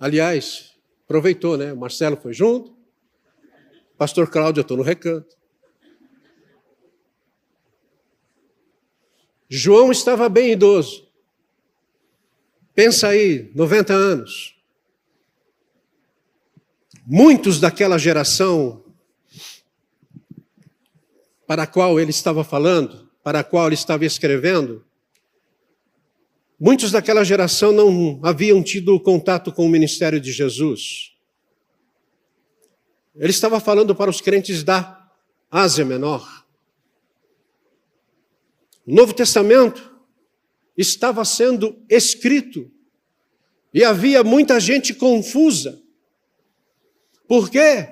Aliás, 0.00 0.74
aproveitou, 1.04 1.58
né? 1.58 1.74
O 1.74 1.76
Marcelo 1.76 2.16
foi 2.16 2.32
junto, 2.32 2.74
pastor 3.98 4.30
Cláudio, 4.30 4.60
eu 4.60 4.62
estou 4.62 4.78
no 4.78 4.82
recanto. 4.82 5.36
João 9.46 9.92
estava 9.92 10.26
bem 10.28 10.52
idoso. 10.52 11.06
Pensa 12.74 13.08
aí, 13.08 13.50
90 13.54 13.92
anos. 13.92 14.56
Muitos 17.04 17.60
daquela 17.60 17.98
geração 17.98 18.82
para 21.46 21.64
a 21.64 21.66
qual 21.66 22.00
ele 22.00 22.10
estava 22.10 22.42
falando, 22.42 23.10
para 23.22 23.40
a 23.40 23.44
qual 23.44 23.66
ele 23.66 23.74
estava 23.74 24.06
escrevendo, 24.06 24.82
muitos 26.60 26.92
daquela 26.92 27.24
geração 27.24 27.72
não 27.72 28.20
haviam 28.22 28.62
tido 28.62 29.00
contato 29.00 29.50
com 29.50 29.64
o 29.64 29.68
ministério 29.68 30.20
de 30.20 30.30
Jesus. 30.30 31.12
Ele 33.16 33.30
estava 33.30 33.58
falando 33.58 33.94
para 33.94 34.10
os 34.10 34.20
crentes 34.20 34.62
da 34.62 35.10
Ásia 35.50 35.84
Menor. 35.84 36.44
O 38.86 38.94
Novo 38.94 39.14
Testamento 39.14 39.90
estava 40.76 41.24
sendo 41.24 41.82
escrito 41.88 42.70
e 43.72 43.84
havia 43.84 44.22
muita 44.22 44.60
gente 44.60 44.94
confusa. 44.94 45.80
Por 47.26 47.48
quê? 47.48 47.88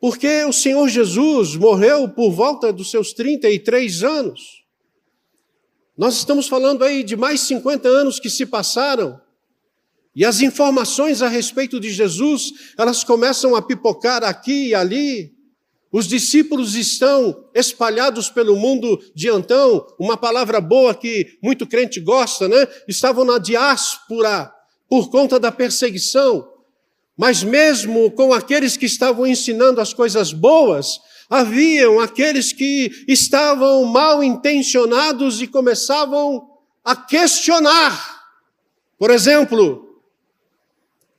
Porque 0.00 0.44
o 0.44 0.52
Senhor 0.52 0.88
Jesus 0.88 1.54
morreu 1.54 2.08
por 2.08 2.32
volta 2.32 2.72
dos 2.72 2.90
seus 2.90 3.12
33 3.12 4.02
anos. 4.02 4.61
Nós 5.96 6.16
estamos 6.16 6.48
falando 6.48 6.84
aí 6.84 7.02
de 7.02 7.16
mais 7.16 7.40
50 7.42 7.88
anos 7.88 8.18
que 8.18 8.30
se 8.30 8.46
passaram. 8.46 9.20
E 10.14 10.24
as 10.24 10.40
informações 10.40 11.22
a 11.22 11.28
respeito 11.28 11.78
de 11.80 11.90
Jesus, 11.90 12.52
elas 12.78 13.04
começam 13.04 13.54
a 13.54 13.62
pipocar 13.62 14.24
aqui 14.24 14.68
e 14.68 14.74
ali. 14.74 15.32
Os 15.90 16.06
discípulos 16.06 16.74
estão 16.74 17.48
espalhados 17.54 18.30
pelo 18.30 18.56
mundo 18.56 18.98
de 19.14 19.28
então, 19.28 19.86
uma 19.98 20.16
palavra 20.16 20.58
boa 20.58 20.94
que 20.94 21.38
muito 21.42 21.66
crente 21.66 22.00
gosta, 22.00 22.48
né? 22.48 22.66
Estavam 22.88 23.26
na 23.26 23.36
diáspora 23.36 24.50
por 24.88 25.10
conta 25.10 25.38
da 25.38 25.52
perseguição. 25.52 26.48
Mas 27.14 27.42
mesmo 27.42 28.10
com 28.12 28.32
aqueles 28.32 28.76
que 28.76 28.86
estavam 28.86 29.26
ensinando 29.26 29.82
as 29.82 29.92
coisas 29.92 30.32
boas, 30.32 30.98
haviam 31.32 31.98
aqueles 31.98 32.52
que 32.52 33.06
estavam 33.08 33.86
mal 33.86 34.22
intencionados 34.22 35.40
e 35.40 35.46
começavam 35.46 36.60
a 36.84 36.94
questionar. 36.94 38.22
Por 38.98 39.10
exemplo, 39.10 40.02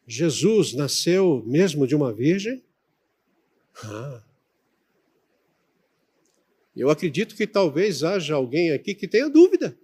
Jesus 0.06 0.76
nasceu 0.76 1.44
mesmo 1.48 1.88
de 1.88 1.96
uma 1.96 2.14
virgem? 2.14 2.64
Ah. 3.84 4.22
Eu 6.76 6.92
acredito 6.92 7.36
que 7.36 7.48
talvez 7.48 8.04
haja 8.04 8.36
alguém 8.36 8.72
aqui 8.72 8.94
que 8.94 9.08
tenha 9.08 9.28
dúvida. 9.28 9.76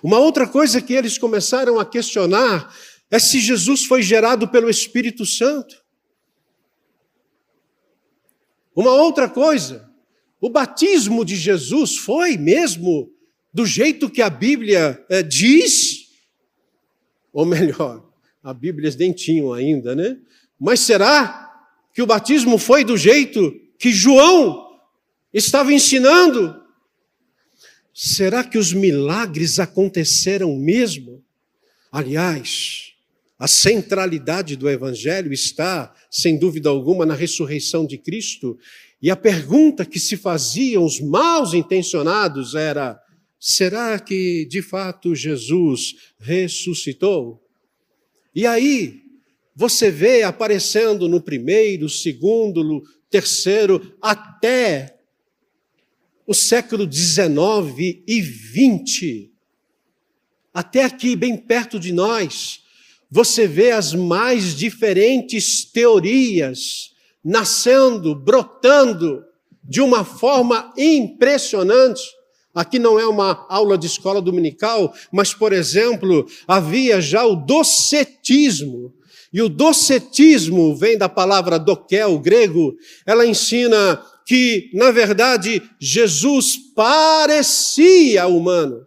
Uma 0.00 0.20
outra 0.20 0.46
coisa 0.46 0.80
que 0.80 0.92
eles 0.92 1.18
começaram 1.18 1.80
a 1.80 1.84
questionar 1.84 2.72
é 3.10 3.18
se 3.18 3.40
Jesus 3.40 3.84
foi 3.84 4.02
gerado 4.02 4.46
pelo 4.46 4.70
Espírito 4.70 5.26
Santo. 5.26 5.84
Uma 8.76 8.92
outra 8.92 9.26
coisa, 9.26 9.90
o 10.38 10.50
batismo 10.50 11.24
de 11.24 11.34
Jesus 11.34 11.96
foi 11.96 12.36
mesmo 12.36 13.10
do 13.52 13.64
jeito 13.64 14.10
que 14.10 14.20
a 14.20 14.28
Bíblia 14.28 15.02
é, 15.08 15.22
diz? 15.22 16.10
Ou 17.32 17.46
melhor, 17.46 18.06
a 18.42 18.52
Bíblia 18.52 18.94
nem 18.98 19.14
tinham 19.14 19.54
ainda, 19.54 19.96
né? 19.96 20.18
Mas 20.60 20.80
será 20.80 21.66
que 21.94 22.02
o 22.02 22.06
batismo 22.06 22.58
foi 22.58 22.84
do 22.84 22.98
jeito 22.98 23.58
que 23.78 23.90
João 23.90 24.78
estava 25.32 25.72
ensinando? 25.72 26.54
Será 27.94 28.44
que 28.44 28.58
os 28.58 28.74
milagres 28.74 29.58
aconteceram 29.58 30.54
mesmo? 30.54 31.24
Aliás, 31.90 32.92
a 33.38 33.46
centralidade 33.46 34.56
do 34.56 34.68
Evangelho 34.68 35.32
está, 35.32 35.92
sem 36.10 36.38
dúvida 36.38 36.68
alguma, 36.68 37.04
na 37.04 37.14
ressurreição 37.14 37.86
de 37.86 37.98
Cristo. 37.98 38.58
E 39.00 39.10
a 39.10 39.16
pergunta 39.16 39.84
que 39.84 40.00
se 40.00 40.16
faziam 40.16 40.84
os 40.84 41.00
maus 41.00 41.52
intencionados 41.52 42.54
era: 42.54 42.98
será 43.38 43.98
que 43.98 44.46
de 44.46 44.62
fato 44.62 45.14
Jesus 45.14 45.94
ressuscitou? 46.18 47.42
E 48.34 48.46
aí, 48.46 49.02
você 49.54 49.90
vê 49.90 50.22
aparecendo 50.22 51.08
no 51.08 51.20
primeiro, 51.20 51.88
segundo, 51.88 52.82
terceiro, 53.10 53.96
até 54.00 54.98
o 56.26 56.34
século 56.34 56.90
XIX 56.90 58.02
e 58.06 58.22
XX, 58.22 59.30
até 60.52 60.84
aqui, 60.84 61.14
bem 61.14 61.36
perto 61.36 61.78
de 61.78 61.92
nós, 61.92 62.65
você 63.10 63.46
vê 63.46 63.70
as 63.70 63.94
mais 63.94 64.54
diferentes 64.54 65.64
teorias 65.64 66.90
nascendo, 67.24 68.14
brotando 68.14 69.24
de 69.62 69.80
uma 69.80 70.04
forma 70.04 70.72
impressionante. 70.76 72.02
Aqui 72.54 72.78
não 72.78 72.98
é 72.98 73.06
uma 73.06 73.44
aula 73.48 73.76
de 73.76 73.86
escola 73.86 74.22
dominical, 74.22 74.94
mas, 75.12 75.34
por 75.34 75.52
exemplo, 75.52 76.26
havia 76.46 77.00
já 77.00 77.24
o 77.26 77.36
docetismo. 77.36 78.94
E 79.32 79.42
o 79.42 79.48
docetismo 79.48 80.74
vem 80.74 80.96
da 80.96 81.08
palavra 81.08 81.58
doquel, 81.58 82.18
grego. 82.18 82.74
Ela 83.04 83.26
ensina 83.26 84.02
que, 84.24 84.70
na 84.72 84.90
verdade, 84.90 85.62
Jesus 85.78 86.56
parecia 86.74 88.26
humano. 88.26 88.86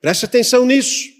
Preste 0.00 0.24
atenção 0.24 0.64
nisso. 0.64 1.10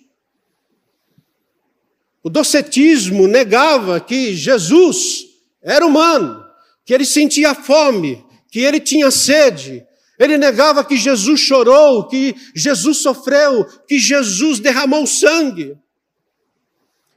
O 2.22 2.30
docetismo 2.30 3.26
negava 3.26 3.98
que 4.00 4.34
Jesus 4.34 5.26
era 5.60 5.84
humano, 5.84 6.44
que 6.84 6.94
ele 6.94 7.04
sentia 7.04 7.54
fome, 7.54 8.24
que 8.50 8.60
ele 8.60 8.78
tinha 8.78 9.10
sede. 9.10 9.84
Ele 10.18 10.38
negava 10.38 10.84
que 10.84 10.96
Jesus 10.96 11.40
chorou, 11.40 12.06
que 12.06 12.34
Jesus 12.54 12.98
sofreu, 12.98 13.64
que 13.88 13.98
Jesus 13.98 14.60
derramou 14.60 15.06
sangue. 15.06 15.76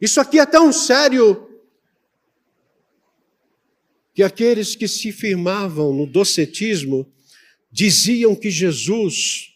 Isso 0.02 0.20
aqui 0.20 0.40
é 0.40 0.46
tão 0.46 0.72
sério 0.72 1.48
que 4.14 4.24
aqueles 4.24 4.76
que 4.76 4.88
se 4.88 5.12
firmavam 5.12 5.94
no 5.94 6.08
docetismo 6.08 7.06
diziam 7.72 8.34
que 8.34 8.50
Jesus 8.50 9.54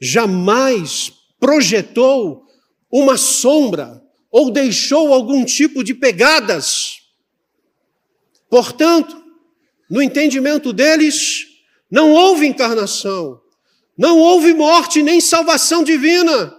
jamais 0.00 1.12
projetou 1.40 2.44
uma 2.90 3.16
sombra 3.16 4.02
ou 4.32 4.50
deixou 4.50 5.12
algum 5.12 5.44
tipo 5.44 5.84
de 5.84 5.94
pegadas. 5.94 7.02
Portanto, 8.48 9.22
no 9.90 10.00
entendimento 10.00 10.72
deles, 10.72 11.46
não 11.90 12.12
houve 12.12 12.46
encarnação, 12.46 13.38
não 13.96 14.18
houve 14.18 14.54
morte 14.54 15.02
nem 15.02 15.20
salvação 15.20 15.84
divina. 15.84 16.56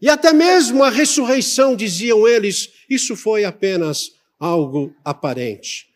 E 0.00 0.08
até 0.08 0.32
mesmo 0.32 0.84
a 0.84 0.90
ressurreição, 0.90 1.74
diziam 1.74 2.26
eles, 2.26 2.70
isso 2.88 3.16
foi 3.16 3.44
apenas 3.44 4.12
algo 4.38 4.94
aparente. 5.04 5.88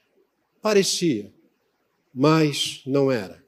Parecia, 0.60 1.32
mas 2.12 2.82
não 2.84 3.12
era. 3.12 3.44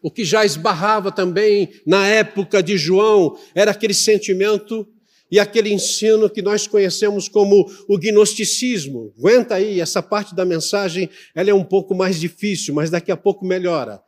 O 0.00 0.10
que 0.10 0.24
já 0.24 0.44
esbarrava 0.44 1.10
também 1.10 1.80
na 1.84 2.06
época 2.06 2.62
de 2.62 2.78
João 2.78 3.36
era 3.52 3.72
aquele 3.72 3.94
sentimento 3.94 4.86
e 5.30 5.40
aquele 5.40 5.72
ensino 5.72 6.30
que 6.30 6.40
nós 6.40 6.66
conhecemos 6.66 7.28
como 7.28 7.68
o 7.88 7.98
gnosticismo. 7.98 9.12
Aguenta 9.18 9.56
aí, 9.56 9.80
essa 9.80 10.02
parte 10.02 10.34
da 10.34 10.44
mensagem 10.44 11.10
ela 11.34 11.50
é 11.50 11.54
um 11.54 11.64
pouco 11.64 11.94
mais 11.94 12.18
difícil, 12.18 12.74
mas 12.74 12.90
daqui 12.90 13.10
a 13.10 13.16
pouco 13.16 13.44
melhora 13.44 14.02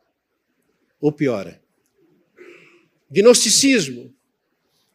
ou 0.99 1.11
piora. 1.11 1.61
Gnosticismo, 3.11 4.13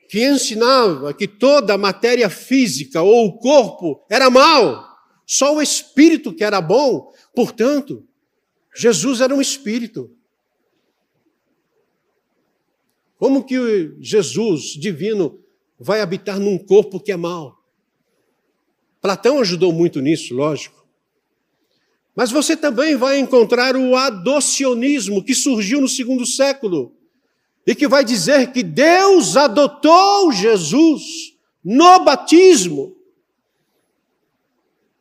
que 0.09 0.25
ensinava 0.25 1.13
que 1.13 1.27
toda 1.27 1.75
a 1.75 1.79
matéria 1.79 2.31
física 2.31 3.03
ou 3.03 3.27
o 3.27 3.39
corpo 3.39 4.05
era 4.09 4.31
mal 4.31 4.95
só 5.27 5.57
o 5.57 5.63
espírito 5.63 6.33
que 6.33 6.45
era 6.45 6.61
bom. 6.61 7.13
Portanto, 7.35 8.07
Jesus 8.75 9.21
era 9.21 9.35
um 9.35 9.41
espírito. 9.41 10.11
Como 13.17 13.45
que 13.45 13.95
Jesus 14.01 14.75
divino 14.75 15.44
vai 15.79 16.01
habitar 16.01 16.39
num 16.39 16.59
corpo 16.59 17.01
que 17.01 17.13
é 17.13 17.17
mau? 17.17 17.59
Platão 19.01 19.41
ajudou 19.41 19.73
muito 19.73 20.01
nisso, 20.01 20.35
lógico. 20.35 20.85
Mas 22.17 22.31
você 22.31 22.57
também 22.57 22.97
vai 22.97 23.19
encontrar 23.19 23.77
o 23.77 23.97
adocionismo 23.97 25.23
que 25.23 25.35
surgiu 25.35 25.81
no 25.81 25.89
segundo 25.89 26.25
século 26.25 26.97
e 27.67 27.75
que 27.75 27.89
vai 27.89 28.05
dizer 28.05 28.53
que 28.53 28.63
Deus 28.63 29.37
adotou 29.37 30.31
Jesus 30.33 31.03
no 31.63 32.05
batismo 32.05 32.97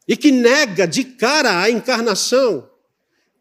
e 0.07 0.17
que 0.17 0.31
nega 0.31 0.87
de 0.87 1.03
cara 1.03 1.61
a 1.61 1.69
encarnação. 1.69 2.69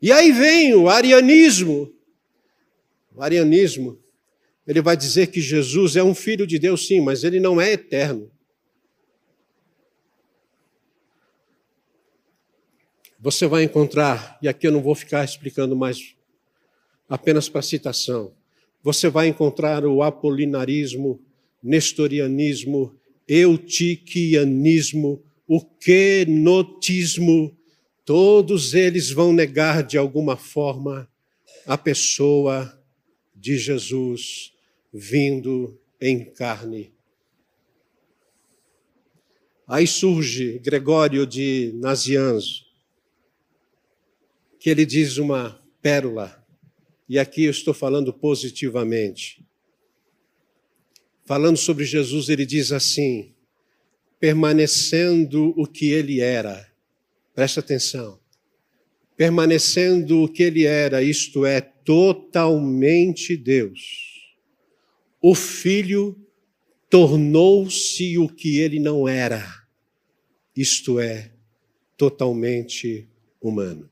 E 0.00 0.12
aí 0.12 0.32
vem 0.32 0.74
o 0.74 0.88
arianismo. 0.88 1.92
O 3.14 3.22
arianismo, 3.22 4.01
ele 4.66 4.80
vai 4.80 4.96
dizer 4.96 5.28
que 5.28 5.40
Jesus 5.40 5.96
é 5.96 6.02
um 6.02 6.14
filho 6.14 6.46
de 6.46 6.58
Deus, 6.58 6.86
sim, 6.86 7.00
mas 7.00 7.24
ele 7.24 7.40
não 7.40 7.60
é 7.60 7.72
eterno. 7.72 8.30
Você 13.18 13.46
vai 13.46 13.64
encontrar, 13.64 14.38
e 14.42 14.48
aqui 14.48 14.66
eu 14.66 14.72
não 14.72 14.82
vou 14.82 14.94
ficar 14.94 15.24
explicando 15.24 15.76
mais, 15.76 16.14
apenas 17.08 17.48
para 17.48 17.62
citação, 17.62 18.34
você 18.82 19.08
vai 19.08 19.28
encontrar 19.28 19.84
o 19.84 20.02
apolinarismo, 20.02 21.20
nestorianismo, 21.62 22.96
eutiquianismo, 23.28 25.22
o 25.46 25.60
quenotismo, 25.60 27.56
todos 28.04 28.74
eles 28.74 29.10
vão 29.10 29.32
negar 29.32 29.82
de 29.82 29.96
alguma 29.96 30.36
forma 30.36 31.08
a 31.66 31.78
pessoa 31.78 32.76
de 33.34 33.56
Jesus 33.56 34.51
vindo 34.92 35.80
em 36.00 36.24
carne. 36.24 36.92
Aí 39.66 39.86
surge 39.86 40.58
Gregório 40.58 41.26
de 41.26 41.72
Nazianzo, 41.76 42.66
que 44.58 44.68
ele 44.68 44.84
diz 44.84 45.16
uma 45.16 45.60
pérola, 45.80 46.44
e 47.08 47.18
aqui 47.18 47.44
eu 47.44 47.50
estou 47.50 47.72
falando 47.72 48.12
positivamente. 48.12 49.44
Falando 51.24 51.56
sobre 51.56 51.84
Jesus, 51.84 52.28
ele 52.28 52.44
diz 52.44 52.72
assim: 52.72 53.34
permanecendo 54.20 55.54
o 55.56 55.66
que 55.66 55.90
ele 55.90 56.20
era, 56.20 56.70
presta 57.34 57.60
atenção, 57.60 58.20
permanecendo 59.16 60.22
o 60.22 60.28
que 60.28 60.42
ele 60.42 60.64
era, 60.64 61.02
isto 61.02 61.46
é, 61.46 61.60
totalmente 61.60 63.36
Deus, 63.36 64.11
o 65.22 65.36
Filho 65.36 66.20
tornou-se 66.90 68.18
o 68.18 68.28
que 68.28 68.58
ele 68.58 68.80
não 68.80 69.08
era, 69.08 69.64
isto 70.54 70.98
é, 70.98 71.32
totalmente 71.96 73.08
humano. 73.40 73.88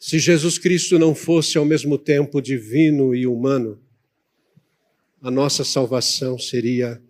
Se 0.00 0.18
Jesus 0.18 0.58
Cristo 0.58 0.98
não 0.98 1.14
fosse 1.14 1.58
ao 1.58 1.64
mesmo 1.64 1.98
tempo 1.98 2.40
divino 2.40 3.14
e 3.14 3.26
humano, 3.26 3.80
a 5.20 5.30
nossa 5.30 5.64
salvação 5.64 6.38
seria 6.38 7.02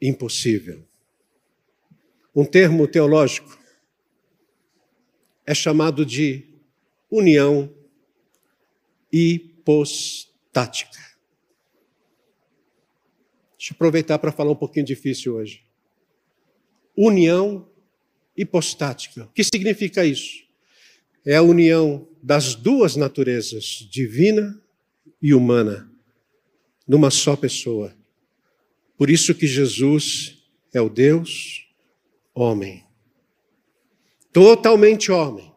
impossível. 0.00 0.84
Um 2.34 2.44
termo 2.44 2.86
teológico 2.88 3.58
é 5.46 5.54
chamado 5.54 6.04
de 6.04 6.44
união 7.10 7.72
hipostática. 9.12 10.98
Deixa 13.58 13.72
eu 13.72 13.76
aproveitar 13.76 14.18
para 14.18 14.32
falar 14.32 14.50
um 14.50 14.56
pouquinho 14.56 14.86
difícil 14.86 15.34
hoje. 15.34 15.64
União 16.96 17.70
hipostática. 18.36 19.24
O 19.24 19.28
que 19.28 19.44
significa 19.44 20.04
isso? 20.04 20.42
É 21.24 21.36
a 21.36 21.42
união 21.42 22.08
das 22.22 22.54
duas 22.54 22.96
naturezas, 22.96 23.64
divina 23.90 24.60
e 25.20 25.32
humana, 25.32 25.90
numa 26.88 27.10
só 27.10 27.36
pessoa. 27.36 27.96
Por 28.96 29.10
isso 29.10 29.34
que 29.34 29.46
Jesus 29.46 30.38
é 30.74 30.80
o 30.80 30.88
Deus 30.88 31.68
homem. 32.34 32.84
Totalmente 34.32 35.12
homem. 35.12 35.52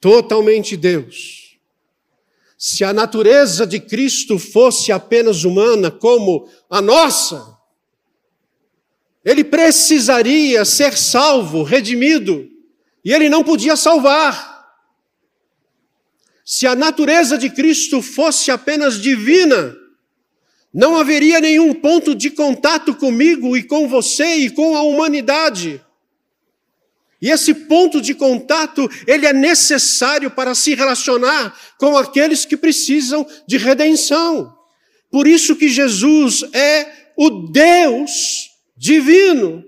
Totalmente 0.00 0.76
Deus. 0.76 1.49
Se 2.62 2.84
a 2.84 2.92
natureza 2.92 3.66
de 3.66 3.80
Cristo 3.80 4.38
fosse 4.38 4.92
apenas 4.92 5.44
humana 5.44 5.90
como 5.90 6.46
a 6.68 6.82
nossa, 6.82 7.56
ele 9.24 9.42
precisaria 9.42 10.62
ser 10.66 10.94
salvo, 10.94 11.62
redimido, 11.62 12.46
e 13.02 13.14
ele 13.14 13.30
não 13.30 13.42
podia 13.42 13.76
salvar. 13.76 14.76
Se 16.44 16.66
a 16.66 16.74
natureza 16.74 17.38
de 17.38 17.48
Cristo 17.48 18.02
fosse 18.02 18.50
apenas 18.50 19.00
divina, 19.00 19.74
não 20.70 20.98
haveria 20.98 21.40
nenhum 21.40 21.72
ponto 21.72 22.14
de 22.14 22.28
contato 22.28 22.94
comigo 22.94 23.56
e 23.56 23.62
com 23.62 23.88
você 23.88 24.34
e 24.34 24.50
com 24.50 24.76
a 24.76 24.82
humanidade. 24.82 25.82
E 27.20 27.30
esse 27.30 27.52
ponto 27.52 28.00
de 28.00 28.14
contato, 28.14 28.88
ele 29.06 29.26
é 29.26 29.32
necessário 29.32 30.30
para 30.30 30.54
se 30.54 30.74
relacionar 30.74 31.54
com 31.78 31.96
aqueles 31.96 32.44
que 32.44 32.56
precisam 32.56 33.26
de 33.46 33.58
redenção. 33.58 34.54
Por 35.10 35.26
isso 35.26 35.56
que 35.56 35.68
Jesus 35.68 36.42
é 36.52 37.12
o 37.16 37.50
Deus 37.50 38.48
divino 38.76 39.62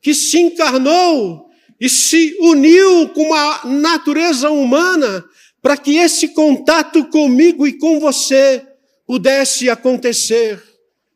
que 0.00 0.14
se 0.14 0.38
encarnou 0.38 1.48
e 1.78 1.88
se 1.88 2.36
uniu 2.40 3.08
com 3.10 3.34
a 3.34 3.62
natureza 3.66 4.50
humana 4.50 5.24
para 5.60 5.76
que 5.76 5.96
esse 5.96 6.28
contato 6.28 7.04
comigo 7.06 7.66
e 7.66 7.76
com 7.76 8.00
você 8.00 8.64
pudesse 9.06 9.68
acontecer. 9.68 10.62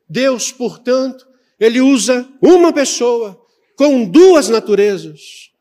Deus, 0.08 0.52
portanto, 0.52 1.26
ele 1.58 1.80
usa 1.80 2.28
uma 2.42 2.72
pessoa 2.72 3.40
com 3.76 4.04
duas 4.04 4.48
naturezas. 4.48 5.51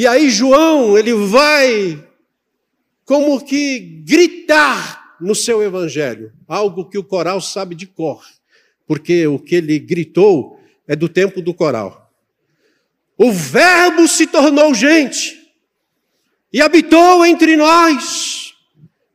E 0.00 0.06
aí 0.06 0.30
João, 0.30 0.96
ele 0.96 1.12
vai 1.12 2.02
como 3.04 3.38
que 3.44 3.78
gritar 4.02 5.18
no 5.20 5.34
seu 5.34 5.62
evangelho, 5.62 6.32
algo 6.48 6.88
que 6.88 6.96
o 6.96 7.04
coral 7.04 7.38
sabe 7.38 7.74
de 7.74 7.86
cor, 7.86 8.24
porque 8.86 9.26
o 9.26 9.38
que 9.38 9.56
ele 9.56 9.78
gritou 9.78 10.58
é 10.88 10.96
do 10.96 11.06
tempo 11.06 11.42
do 11.42 11.52
coral. 11.52 12.10
O 13.14 13.30
Verbo 13.30 14.08
se 14.08 14.26
tornou 14.26 14.72
gente 14.72 15.52
e 16.50 16.62
habitou 16.62 17.26
entre 17.26 17.54
nós 17.54 18.54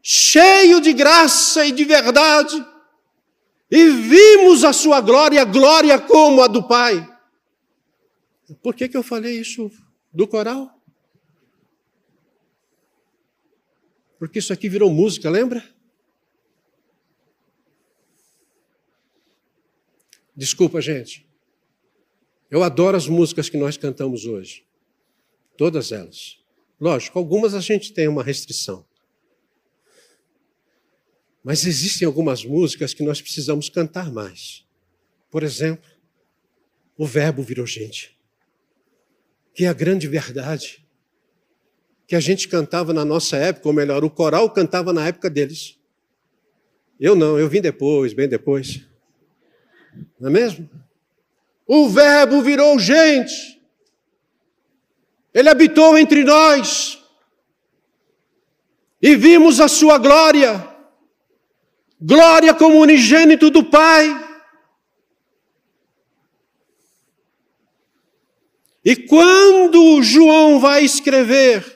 cheio 0.04 0.80
de 0.80 0.94
graça 0.94 1.66
e 1.66 1.72
de 1.72 1.84
verdade, 1.84 2.64
e 3.72 3.90
vimos 3.90 4.64
a 4.64 4.72
sua 4.72 5.02
glória, 5.02 5.44
glória 5.46 5.98
como 5.98 6.44
a 6.44 6.48
do 6.48 6.62
Pai. 6.68 7.12
Por 8.62 8.76
que, 8.76 8.88
que 8.88 8.96
eu 8.96 9.02
falei 9.02 9.40
isso 9.40 9.72
do 10.14 10.28
coral? 10.28 10.75
Porque 14.18 14.40
isso 14.40 14.54
aqui 14.54 14.70
virou 14.70 14.92
música, 14.92 15.30
lembra? 15.30 15.64
Desculpa, 20.36 20.82
gente. 20.82 21.26
Eu 22.50 22.64
adoro 22.64 22.98
as 22.98 23.08
músicas 23.08 23.50
que 23.50 23.58
nós 23.58 23.78
cantamos 23.78 24.26
hoje. 24.26 24.66
Todas 25.58 25.92
elas. 25.92 26.40
Lógico, 26.80 27.18
algumas 27.18 27.54
a 27.54 27.60
gente 27.60 27.94
tem 27.94 28.08
uma 28.08 28.24
restrição. 28.24 28.86
Mas 31.44 31.66
existem 31.66 32.06
algumas 32.06 32.44
músicas 32.44 32.94
que 32.94 33.04
nós 33.04 33.22
precisamos 33.22 33.70
cantar 33.70 34.12
mais. 34.12 34.66
Por 35.30 35.44
exemplo, 35.44 35.90
o 36.98 37.06
Verbo 37.06 37.44
virou 37.44 37.66
gente, 37.66 38.18
que 39.54 39.66
é 39.66 39.68
a 39.68 39.74
grande 39.74 40.08
verdade 40.08 40.85
que 42.08 42.16
a 42.16 42.20
gente 42.20 42.48
cantava 42.48 42.94
na 42.94 43.04
nossa 43.04 43.38
época, 43.38 43.68
ou 43.68 43.74
melhor, 43.74 44.04
o 44.04 44.10
coral 44.10 44.50
cantava 44.50 44.94
na 44.94 45.08
época 45.08 45.30
deles. 45.30 45.78
Eu 47.00 47.16
não, 47.16 47.40
eu 47.40 47.50
vim 47.50 47.62
depois, 47.62 48.14
bem 48.14 48.28
depois. 48.28 48.82
Não 50.20 50.30
é 50.30 50.32
mesmo? 50.32 50.70
O 51.68 51.90
Verbo 51.90 52.42
virou 52.42 52.78
gente. 52.78 53.60
Ele 55.34 55.50
habitou 55.50 55.98
entre 55.98 56.24
nós. 56.24 57.02
E 59.02 59.16
vimos 59.16 59.60
a 59.60 59.68
sua 59.68 59.98
glória 59.98 60.76
glória 62.00 62.54
como 62.54 62.80
unigênito 62.80 63.50
do 63.50 63.64
Pai. 63.64 64.24
E 68.84 68.96
quando 68.96 70.04
João 70.04 70.60
vai 70.60 70.84
escrever 70.84 71.75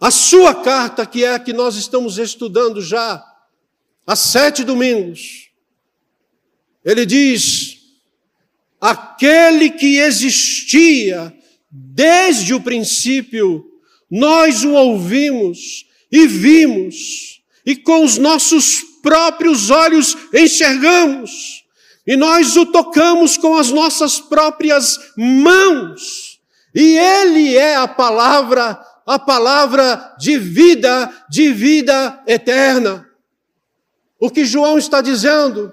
a 0.00 0.10
sua 0.10 0.54
carta, 0.54 1.06
que 1.06 1.24
é 1.24 1.34
a 1.34 1.38
que 1.38 1.52
nós 1.52 1.76
estamos 1.76 2.18
estudando 2.18 2.82
já 2.82 3.24
há 4.06 4.14
sete 4.14 4.62
domingos, 4.62 5.50
Ele 6.84 7.06
diz: 7.06 7.78
aquele 8.80 9.70
que 9.70 9.98
existia 9.98 11.34
desde 11.70 12.54
o 12.54 12.60
princípio, 12.60 13.64
nós 14.10 14.64
o 14.64 14.72
ouvimos 14.72 15.86
e 16.10 16.26
vimos, 16.26 17.42
e 17.64 17.74
com 17.74 18.04
os 18.04 18.18
nossos 18.18 18.82
próprios 19.02 19.70
olhos 19.70 20.16
enxergamos, 20.32 21.64
e 22.06 22.16
nós 22.16 22.56
o 22.56 22.66
tocamos 22.66 23.36
com 23.36 23.56
as 23.56 23.70
nossas 23.70 24.20
próprias 24.20 24.98
mãos, 25.16 26.38
e 26.74 26.96
Ele 26.96 27.56
é 27.56 27.74
a 27.76 27.88
palavra, 27.88 28.78
a 29.06 29.18
palavra 29.18 30.16
de 30.18 30.36
vida, 30.36 31.10
de 31.30 31.52
vida 31.52 32.22
eterna. 32.26 33.08
O 34.18 34.28
que 34.28 34.44
João 34.44 34.76
está 34.76 35.00
dizendo? 35.00 35.72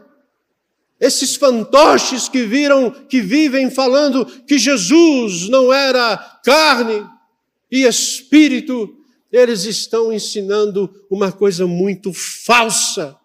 Esses 0.99 1.35
fantoches 1.35 2.29
que 2.29 2.43
viram, 2.43 2.91
que 2.91 3.19
vivem 3.19 3.71
falando 3.71 4.25
que 4.25 4.57
Jesus 4.59 5.49
não 5.49 5.73
era 5.73 6.15
carne 6.45 7.05
e 7.71 7.85
espírito, 7.85 8.95
eles 9.31 9.65
estão 9.65 10.13
ensinando 10.13 10.93
uma 11.09 11.31
coisa 11.31 11.65
muito 11.65 12.13
falsa. 12.13 13.17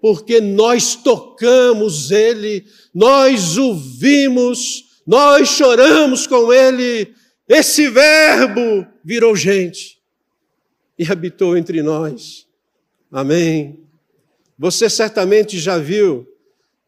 Porque 0.00 0.40
nós 0.40 0.94
tocamos 0.94 2.12
ele, 2.12 2.64
nós 2.94 3.58
o 3.58 3.74
vimos, 3.74 4.84
nós 5.04 5.48
choramos 5.48 6.26
com 6.26 6.52
ele. 6.52 7.12
Esse 7.48 7.88
verbo 7.88 8.86
virou 9.08 9.34
gente 9.34 9.98
e 10.98 11.10
habitou 11.10 11.56
entre 11.56 11.80
nós. 11.80 12.46
Amém. 13.10 13.88
Você 14.58 14.90
certamente 14.90 15.58
já 15.58 15.78
viu 15.78 16.30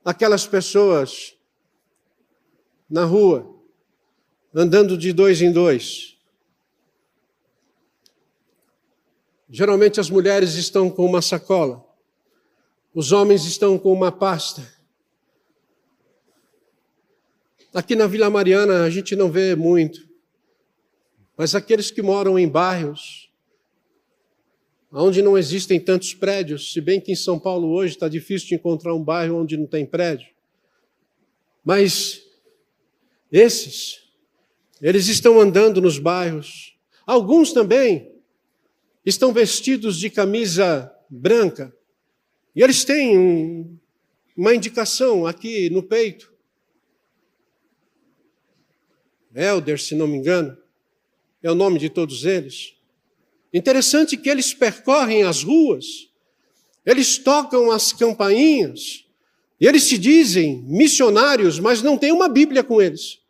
aquelas 0.04 0.46
pessoas 0.46 1.34
na 2.90 3.06
rua, 3.06 3.58
andando 4.54 4.98
de 4.98 5.14
dois 5.14 5.40
em 5.40 5.50
dois. 5.50 6.18
Geralmente 9.48 9.98
as 9.98 10.10
mulheres 10.10 10.56
estão 10.56 10.90
com 10.90 11.06
uma 11.06 11.22
sacola, 11.22 11.82
os 12.94 13.12
homens 13.12 13.46
estão 13.46 13.78
com 13.78 13.94
uma 13.94 14.12
pasta. 14.12 14.60
Aqui 17.72 17.96
na 17.96 18.06
Vila 18.06 18.28
Mariana 18.28 18.82
a 18.82 18.90
gente 18.90 19.16
não 19.16 19.32
vê 19.32 19.56
muito, 19.56 20.09
mas 21.40 21.54
aqueles 21.54 21.90
que 21.90 22.02
moram 22.02 22.38
em 22.38 22.46
bairros 22.46 23.30
onde 24.92 25.22
não 25.22 25.38
existem 25.38 25.80
tantos 25.80 26.12
prédios, 26.12 26.70
se 26.70 26.82
bem 26.82 27.00
que 27.00 27.12
em 27.12 27.16
São 27.16 27.38
Paulo 27.38 27.68
hoje 27.68 27.94
está 27.94 28.10
difícil 28.10 28.48
de 28.48 28.56
encontrar 28.56 28.94
um 28.94 29.02
bairro 29.02 29.38
onde 29.40 29.56
não 29.56 29.66
tem 29.66 29.86
prédio. 29.86 30.28
Mas 31.64 32.22
esses, 33.32 34.02
eles 34.82 35.08
estão 35.08 35.40
andando 35.40 35.80
nos 35.80 35.98
bairros. 35.98 36.78
Alguns 37.06 37.54
também 37.54 38.14
estão 39.02 39.32
vestidos 39.32 39.98
de 39.98 40.10
camisa 40.10 40.94
branca. 41.08 41.74
E 42.54 42.62
eles 42.62 42.84
têm 42.84 43.16
um, 43.16 43.78
uma 44.36 44.54
indicação 44.54 45.26
aqui 45.26 45.70
no 45.70 45.82
peito. 45.82 46.30
Elder, 49.34 49.80
se 49.80 49.94
não 49.94 50.06
me 50.06 50.18
engano, 50.18 50.60
é 51.42 51.50
o 51.50 51.54
nome 51.54 51.78
de 51.78 51.88
todos 51.88 52.24
eles. 52.24 52.74
Interessante 53.52 54.16
que 54.16 54.28
eles 54.28 54.54
percorrem 54.54 55.22
as 55.22 55.42
ruas, 55.42 56.08
eles 56.84 57.18
tocam 57.18 57.70
as 57.70 57.92
campainhas, 57.92 59.04
e 59.60 59.66
eles 59.66 59.82
se 59.82 59.98
dizem 59.98 60.62
missionários, 60.62 61.58
mas 61.58 61.82
não 61.82 61.98
tem 61.98 62.12
uma 62.12 62.28
Bíblia 62.28 62.64
com 62.64 62.80
eles. 62.80 63.20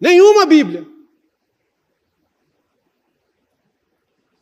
Nenhuma 0.00 0.44
Bíblia. 0.44 0.86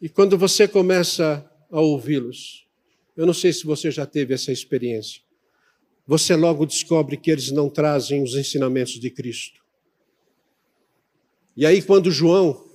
E 0.00 0.08
quando 0.08 0.38
você 0.38 0.68
começa 0.68 1.44
a 1.70 1.80
ouvi-los, 1.80 2.66
eu 3.16 3.26
não 3.26 3.34
sei 3.34 3.52
se 3.52 3.64
você 3.64 3.90
já 3.90 4.06
teve 4.06 4.32
essa 4.32 4.52
experiência, 4.52 5.20
você 6.06 6.36
logo 6.36 6.64
descobre 6.64 7.16
que 7.16 7.30
eles 7.30 7.50
não 7.50 7.68
trazem 7.68 8.22
os 8.22 8.34
ensinamentos 8.34 8.98
de 8.98 9.10
Cristo. 9.10 9.60
E 11.56 11.66
aí, 11.66 11.82
quando 11.82 12.10
João 12.10 12.67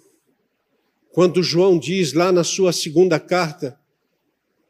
quando 1.13 1.43
João 1.43 1.77
diz 1.77 2.11
lá 2.11 2.31
na 2.31 2.43
sua 2.43 2.73
segunda 2.73 3.19
carta, 3.19 3.79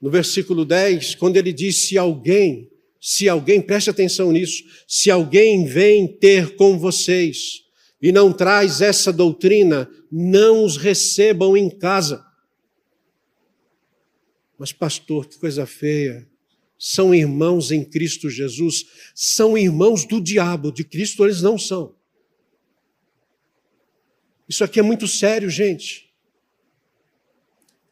no 0.01 0.11
versículo 0.11 0.65
10, 0.65 1.15
quando 1.15 1.37
ele 1.37 1.53
diz: 1.53 1.87
Se 1.87 1.97
alguém, 1.97 2.69
se 2.99 3.29
alguém, 3.29 3.61
preste 3.61 3.89
atenção 3.89 4.29
nisso, 4.29 4.61
se 4.85 5.09
alguém 5.09 5.65
vem 5.65 6.05
ter 6.05 6.57
com 6.57 6.77
vocês 6.77 7.63
e 8.01 8.11
não 8.11 8.33
traz 8.33 8.81
essa 8.81 9.13
doutrina, 9.13 9.89
não 10.11 10.65
os 10.65 10.75
recebam 10.75 11.55
em 11.55 11.69
casa. 11.69 12.25
Mas, 14.57 14.73
pastor, 14.73 15.27
que 15.27 15.39
coisa 15.39 15.65
feia. 15.65 16.27
São 16.77 17.15
irmãos 17.15 17.71
em 17.71 17.85
Cristo 17.85 18.29
Jesus, 18.29 18.85
são 19.15 19.57
irmãos 19.57 20.03
do 20.03 20.19
diabo, 20.19 20.73
de 20.73 20.83
Cristo 20.83 21.23
eles 21.23 21.41
não 21.41 21.57
são. 21.57 21.95
Isso 24.49 24.61
aqui 24.61 24.81
é 24.81 24.83
muito 24.83 25.07
sério, 25.07 25.49
gente. 25.49 26.12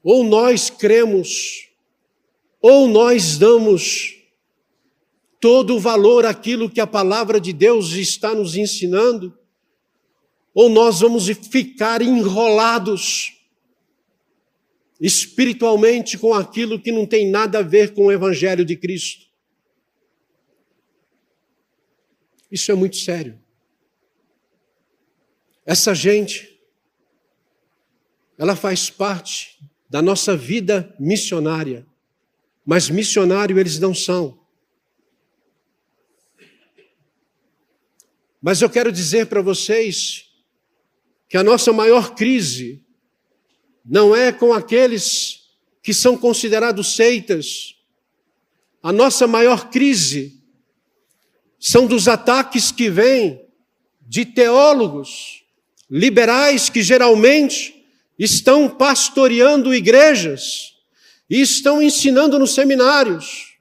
Ou 0.03 0.23
nós 0.23 0.69
cremos, 0.69 1.69
ou 2.61 2.87
nós 2.87 3.37
damos 3.37 4.17
todo 5.39 5.75
o 5.75 5.79
valor 5.79 6.25
àquilo 6.25 6.69
que 6.69 6.79
a 6.79 6.87
palavra 6.87 7.39
de 7.41 7.51
Deus 7.51 7.93
está 7.93 8.33
nos 8.33 8.55
ensinando, 8.55 9.37
ou 10.53 10.69
nós 10.69 10.99
vamos 10.99 11.27
ficar 11.27 12.01
enrolados 12.01 13.37
espiritualmente 14.99 16.17
com 16.17 16.31
aquilo 16.31 16.79
que 16.79 16.91
não 16.91 17.07
tem 17.07 17.29
nada 17.29 17.59
a 17.59 17.63
ver 17.63 17.93
com 17.93 18.05
o 18.05 18.11
Evangelho 18.11 18.63
de 18.63 18.75
Cristo. 18.75 19.25
Isso 22.51 22.71
é 22.71 22.75
muito 22.75 22.97
sério. 22.97 23.41
Essa 25.65 25.95
gente, 25.95 26.61
ela 28.37 28.55
faz 28.55 28.89
parte 28.89 29.59
da 29.91 30.01
nossa 30.01 30.37
vida 30.37 30.95
missionária. 30.97 31.85
Mas 32.65 32.89
missionário 32.89 33.59
eles 33.59 33.77
não 33.77 33.93
são. 33.93 34.39
Mas 38.41 38.61
eu 38.61 38.69
quero 38.69 38.89
dizer 38.89 39.25
para 39.25 39.41
vocês 39.41 40.29
que 41.27 41.35
a 41.35 41.43
nossa 41.43 41.73
maior 41.73 42.15
crise 42.15 42.81
não 43.83 44.15
é 44.15 44.31
com 44.31 44.53
aqueles 44.53 45.41
que 45.83 45.93
são 45.93 46.17
considerados 46.17 46.95
seitas. 46.95 47.75
A 48.81 48.93
nossa 48.93 49.27
maior 49.27 49.69
crise 49.69 50.41
são 51.59 51.85
dos 51.85 52.07
ataques 52.07 52.71
que 52.71 52.89
vêm 52.89 53.45
de 53.99 54.23
teólogos 54.23 55.43
liberais 55.89 56.69
que 56.69 56.81
geralmente 56.81 57.80
estão 58.23 58.69
pastoreando 58.69 59.73
igrejas 59.73 60.75
e 61.27 61.41
estão 61.41 61.81
ensinando 61.81 62.37
nos 62.37 62.53
seminários. 62.53 63.57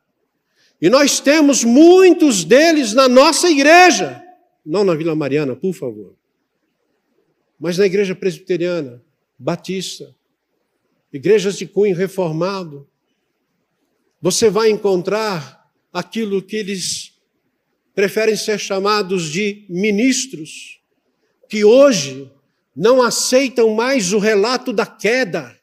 E 0.82 0.90
nós 0.90 1.18
temos 1.18 1.64
muitos 1.64 2.44
deles 2.44 2.92
na 2.92 3.08
nossa 3.08 3.48
igreja, 3.48 4.22
não 4.64 4.84
na 4.84 4.94
Vila 4.94 5.14
Mariana, 5.14 5.56
por 5.56 5.72
favor, 5.72 6.14
mas 7.58 7.78
na 7.78 7.86
igreja 7.86 8.14
presbiteriana, 8.14 9.02
batista, 9.38 10.14
igrejas 11.10 11.56
de 11.56 11.66
cunho 11.66 11.96
reformado. 11.96 12.86
Você 14.20 14.50
vai 14.50 14.68
encontrar 14.68 15.70
aquilo 15.90 16.42
que 16.42 16.56
eles 16.56 17.18
preferem 17.94 18.36
ser 18.36 18.58
chamados 18.58 19.30
de 19.30 19.64
ministros, 19.70 20.80
que 21.48 21.64
hoje 21.64 22.30
não 22.80 23.02
aceitam 23.02 23.74
mais 23.74 24.14
o 24.14 24.18
relato 24.18 24.72
da 24.72 24.86
queda. 24.86 25.54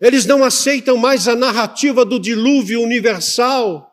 Eles 0.00 0.24
não 0.24 0.42
aceitam 0.42 0.96
mais 0.96 1.28
a 1.28 1.36
narrativa 1.36 2.06
do 2.06 2.18
dilúvio 2.18 2.80
universal, 2.80 3.92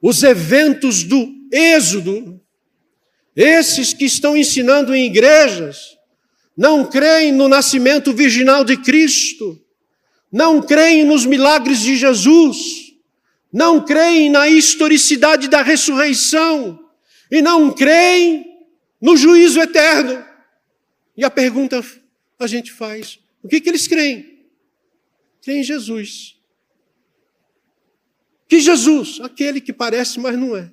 os 0.00 0.22
eventos 0.22 1.02
do 1.02 1.28
Êxodo. 1.52 2.40
Esses 3.36 3.92
que 3.92 4.06
estão 4.06 4.34
ensinando 4.34 4.94
em 4.94 5.04
igrejas 5.04 5.98
não 6.56 6.86
creem 6.86 7.30
no 7.30 7.46
nascimento 7.46 8.10
virginal 8.14 8.64
de 8.64 8.78
Cristo, 8.78 9.62
não 10.32 10.62
creem 10.62 11.04
nos 11.04 11.26
milagres 11.26 11.80
de 11.80 11.94
Jesus, 11.94 12.56
não 13.52 13.84
creem 13.84 14.30
na 14.30 14.48
historicidade 14.48 15.46
da 15.46 15.60
ressurreição 15.60 16.80
e 17.30 17.42
não 17.42 17.70
creem 17.70 18.45
no 19.06 19.16
juízo 19.16 19.60
eterno. 19.60 20.26
E 21.16 21.24
a 21.24 21.30
pergunta 21.30 21.80
a 22.36 22.46
gente 22.48 22.72
faz: 22.72 23.20
o 23.40 23.46
que, 23.46 23.60
que 23.60 23.68
eles 23.68 23.86
creem? 23.86 24.44
Creem 25.40 25.60
em 25.60 25.62
Jesus. 25.62 26.36
que 28.48 28.58
Jesus, 28.60 29.20
aquele 29.20 29.60
que 29.60 29.72
parece, 29.72 30.18
mas 30.18 30.36
não 30.36 30.56
é. 30.56 30.72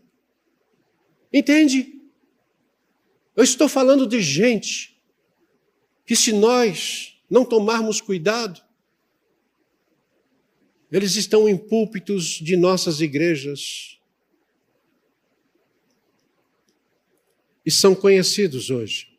Entende? 1.32 2.02
Eu 3.36 3.44
estou 3.44 3.70
falando 3.70 4.08
de 4.08 4.20
gente 4.20 5.00
que, 6.04 6.16
se 6.16 6.32
nós 6.34 7.16
não 7.30 7.46
tomarmos 7.46 8.02
cuidado, 8.02 8.60
eles 10.92 11.16
estão 11.16 11.48
em 11.48 11.58
púlpitos 11.58 12.26
de 12.26 12.56
nossas 12.56 13.00
igrejas 13.00 14.00
e 17.66 17.72
são 17.72 17.96
conhecidos 17.96 18.70
hoje. 18.70 19.14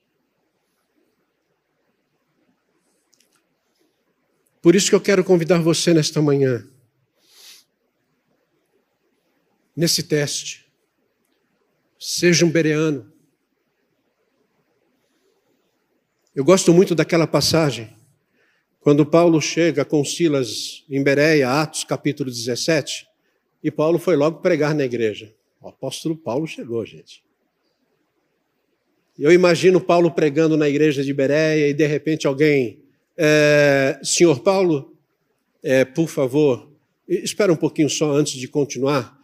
Por 4.61 4.75
isso 4.75 4.89
que 4.89 4.95
eu 4.95 5.01
quero 5.01 5.23
convidar 5.23 5.61
você 5.61 5.93
nesta 5.93 6.23
manhã, 6.23 6.67
nesse 9.77 10.03
teste. 10.03 10.65
Seja 11.99 12.45
um 12.45 12.51
bereano. 12.51 13.13
Eu 16.35 16.45
gosto 16.45 16.73
muito 16.73 16.95
daquela 16.95 17.27
passagem 17.27 17.95
quando 18.85 19.07
Paulo 19.07 19.41
chega 19.41 19.83
com 19.83 20.05
Silas 20.05 20.85
em 20.91 21.03
Bereia, 21.03 21.51
Atos 21.51 21.85
capítulo 21.85 22.31
17, 22.31 23.07
e 23.63 23.71
Paulo 23.71 23.99
foi 23.99 24.15
logo 24.15 24.43
pregar 24.43 24.75
na 24.75 24.85
igreja. 24.85 25.35
O 25.59 25.69
apóstolo 25.69 26.15
Paulo 26.15 26.47
chegou, 26.47 26.85
gente. 26.85 27.24
Eu 29.19 29.33
imagino 29.33 29.81
Paulo 29.81 30.11
pregando 30.11 30.57
na 30.57 30.69
igreja 30.69 31.05
de 31.05 31.13
Bereia 31.13 31.69
e 31.69 31.75
de 31.75 31.87
repente 31.87 32.27
alguém, 32.27 32.81
é, 33.17 33.99
senhor 34.03 34.41
Paulo, 34.41 34.97
é, 35.63 35.85
por 35.85 36.09
favor, 36.09 36.73
espera 37.09 37.53
um 37.53 37.57
pouquinho 37.57 37.89
só 37.89 38.13
antes 38.13 38.35
de 38.35 38.49
continuar, 38.49 39.17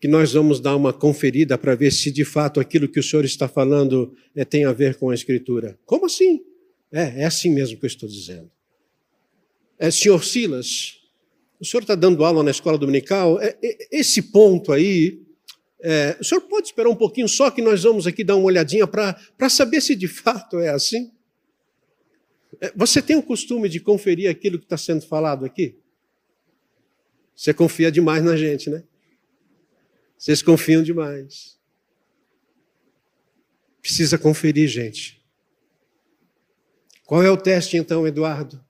que 0.00 0.08
nós 0.08 0.32
vamos 0.32 0.60
dar 0.60 0.76
uma 0.76 0.92
conferida 0.92 1.56
para 1.56 1.74
ver 1.74 1.90
se 1.90 2.10
de 2.10 2.24
fato 2.24 2.60
aquilo 2.60 2.88
que 2.88 3.00
o 3.00 3.02
senhor 3.02 3.24
está 3.24 3.48
falando 3.48 4.14
é, 4.34 4.44
tem 4.44 4.64
a 4.64 4.72
ver 4.72 4.96
com 4.96 5.10
a 5.10 5.14
Escritura. 5.14 5.78
Como 5.84 6.06
assim? 6.06 6.42
É, 6.92 7.22
é 7.22 7.24
assim 7.24 7.50
mesmo 7.50 7.78
que 7.78 7.84
eu 7.84 7.88
estou 7.88 8.08
dizendo 8.08 8.50
é, 9.78 9.90
senhor 9.90 10.24
Silas, 10.24 10.98
o 11.60 11.64
senhor 11.64 11.82
está 11.82 11.94
dando 11.94 12.24
aula 12.24 12.42
na 12.42 12.50
escola 12.50 12.78
dominical, 12.78 13.40
é, 13.40 13.56
é, 13.62 13.88
esse 13.90 14.22
ponto 14.22 14.72
aí, 14.72 15.22
é, 15.86 16.16
o 16.18 16.24
senhor 16.24 16.40
pode 16.40 16.68
esperar 16.68 16.88
um 16.88 16.96
pouquinho 16.96 17.28
só 17.28 17.50
que 17.50 17.60
nós 17.60 17.82
vamos 17.82 18.06
aqui 18.06 18.24
dar 18.24 18.36
uma 18.36 18.46
olhadinha 18.46 18.86
para 18.86 19.50
saber 19.50 19.82
se 19.82 19.94
de 19.94 20.08
fato 20.08 20.58
é 20.58 20.70
assim? 20.70 21.12
É, 22.58 22.72
você 22.74 23.02
tem 23.02 23.16
o 23.16 23.22
costume 23.22 23.68
de 23.68 23.78
conferir 23.80 24.30
aquilo 24.30 24.58
que 24.58 24.64
está 24.64 24.78
sendo 24.78 25.02
falado 25.02 25.44
aqui? 25.44 25.78
Você 27.36 27.52
confia 27.52 27.92
demais 27.92 28.24
na 28.24 28.34
gente, 28.34 28.70
né? 28.70 28.82
Vocês 30.16 30.40
confiam 30.40 30.82
demais. 30.82 31.58
Precisa 33.82 34.16
conferir, 34.16 34.68
gente. 34.68 35.22
Qual 37.04 37.22
é 37.22 37.30
o 37.30 37.36
teste 37.36 37.76
então, 37.76 38.06
Eduardo? 38.06 38.64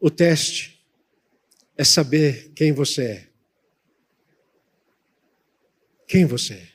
O 0.00 0.08
teste 0.08 0.82
é 1.76 1.84
saber 1.84 2.50
quem 2.54 2.72
você 2.72 3.02
é. 3.04 3.27
Quem 6.08 6.24
você 6.24 6.54
é. 6.54 6.68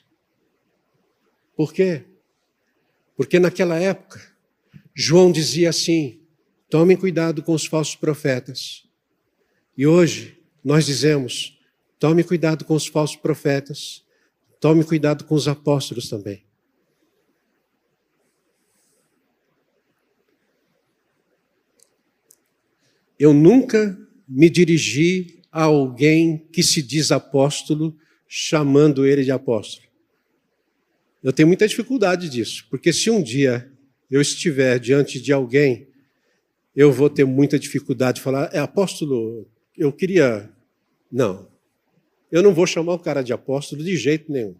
Por 1.56 1.74
quê? 1.74 2.06
Porque 3.17 3.39
naquela 3.39 3.80
época, 3.80 4.22
João 4.96 5.32
dizia 5.32 5.72
assim: 5.72 6.22
tomem 6.69 6.96
cuidado 6.96 7.41
com 7.41 7.54
os 7.54 7.65
falsos 7.65 7.96
profetas. 7.96 8.88
E 9.76 9.88
hoje, 9.88 10.39
nós 10.63 10.86
dizemos: 10.86 11.60
tome 11.98 12.24
cuidado 12.24 12.63
com 12.63 12.76
os 12.76 12.86
falsos 12.86 13.15
profetas, 13.15 14.06
tome 14.60 14.84
cuidado 14.84 15.26
com 15.26 15.34
os 15.34 15.48
apóstolos 15.48 16.08
também. 16.08 16.46
Eu 23.17 23.34
nunca 23.34 23.98
me 24.28 24.50
dirigi 24.50 25.41
a 25.52 25.63
alguém 25.63 26.38
que 26.52 26.62
se 26.62 26.82
diz 26.82 27.12
apóstolo, 27.12 27.98
chamando 28.36 29.06
ele 29.06 29.24
de 29.24 29.30
apóstolo. 29.30 29.88
Eu 31.22 31.32
tenho 31.32 31.48
muita 31.48 31.67
dificuldade 31.67 32.28
disso, 32.28 32.65
porque 32.67 32.91
se 32.91 33.12
um 33.12 33.22
dia 33.22 33.72
eu 34.10 34.19
estiver 34.19 34.80
diante 34.80 35.22
de 35.22 35.32
alguém, 35.32 35.88
eu 36.76 36.91
vou 36.91 37.12
ter 37.12 37.26
muita 37.26 37.60
dificuldade 37.60 38.15
de 38.15 38.22
falar, 38.24 38.50
é 38.52 38.58
apóstolo, 38.58 39.48
eu 39.78 39.93
queria. 39.93 40.52
Não. 41.12 41.48
Eu 42.32 42.41
não 42.41 42.56
vou 42.56 42.65
chamar 42.65 42.96
o 42.96 43.00
cara 43.00 43.22
de 43.22 43.32
apóstolo 43.32 43.84
de 43.84 43.96
jeito 43.96 44.32
nenhum. 44.32 44.56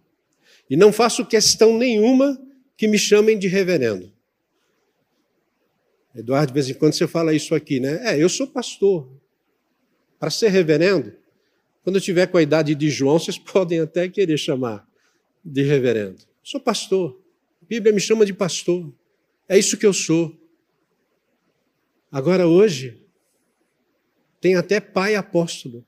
E 0.70 0.78
não 0.78 0.94
faço 0.94 1.26
questão 1.26 1.76
nenhuma 1.76 2.40
que 2.78 2.88
me 2.88 3.00
chamem 3.00 3.40
de 3.40 3.48
reverendo. 3.48 4.14
Eduardo, 6.14 6.50
de 6.50 6.54
vez 6.54 6.70
em 6.70 6.76
quando 6.76 6.94
você 6.94 7.08
fala 7.08 7.34
isso 7.34 7.56
aqui, 7.56 7.80
né? 7.80 8.14
É, 8.14 8.24
eu 8.24 8.30
sou 8.30 8.46
pastor. 8.46 9.12
Para 10.20 10.30
ser 10.30 10.50
reverendo, 10.50 11.23
quando 11.84 11.98
eu 11.98 12.02
tiver 12.02 12.28
com 12.28 12.38
a 12.38 12.42
idade 12.42 12.74
de 12.74 12.90
João, 12.90 13.20
vocês 13.20 13.38
podem 13.40 13.82
até 13.82 14.08
querer 14.08 14.38
chamar 14.38 14.88
de 15.44 15.62
reverendo. 15.62 16.24
Sou 16.42 16.60
pastor. 16.60 17.22
A 17.62 17.66
Bíblia 17.66 17.94
me 17.94 18.00
chama 18.00 18.26
de 18.26 18.34
pastor. 18.34 18.92
É 19.48 19.58
isso 19.58 19.78
que 19.78 19.86
eu 19.86 19.94
sou. 19.94 20.40
Agora, 22.12 22.48
hoje, 22.48 23.02
tem 24.40 24.56
até 24.56 24.80
pai 24.80 25.16
apóstolo. 25.16 25.86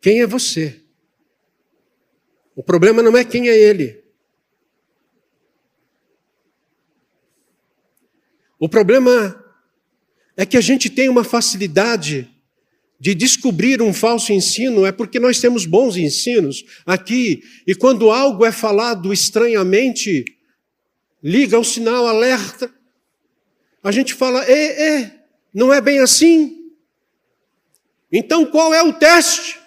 Quem 0.00 0.22
é 0.22 0.26
você? 0.26 0.82
O 2.56 2.62
problema 2.62 3.02
não 3.02 3.16
é 3.16 3.24
quem 3.24 3.48
é 3.48 3.56
ele. 3.56 4.02
O 8.58 8.68
problema 8.68 9.49
é 10.40 10.46
que 10.46 10.56
a 10.56 10.60
gente 10.62 10.88
tem 10.88 11.10
uma 11.10 11.22
facilidade 11.22 12.26
de 12.98 13.14
descobrir 13.14 13.82
um 13.82 13.92
falso 13.92 14.32
ensino, 14.32 14.86
é 14.86 14.90
porque 14.90 15.20
nós 15.20 15.38
temos 15.38 15.66
bons 15.66 15.98
ensinos 15.98 16.64
aqui, 16.86 17.42
e 17.66 17.74
quando 17.74 18.10
algo 18.10 18.42
é 18.46 18.50
falado 18.50 19.12
estranhamente, 19.12 20.24
liga 21.22 21.58
o 21.58 21.64
sinal, 21.64 22.06
alerta. 22.06 22.72
A 23.84 23.92
gente 23.92 24.14
fala, 24.14 24.42
é, 24.46 25.00
é, 25.00 25.20
não 25.52 25.74
é 25.74 25.78
bem 25.78 25.98
assim. 25.98 26.72
Então 28.10 28.46
qual 28.46 28.72
é 28.72 28.82
o 28.82 28.94
teste? 28.94 29.58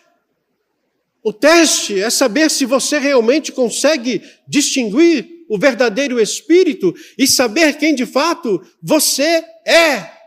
O 1.21 1.31
teste 1.31 2.01
é 2.01 2.09
saber 2.09 2.49
se 2.49 2.65
você 2.65 2.97
realmente 2.97 3.51
consegue 3.51 4.23
distinguir 4.47 5.45
o 5.47 5.55
verdadeiro 5.55 6.19
espírito 6.19 6.95
e 7.15 7.27
saber 7.27 7.77
quem 7.77 7.93
de 7.93 8.07
fato 8.07 8.59
você 8.81 9.45
é. 9.67 10.22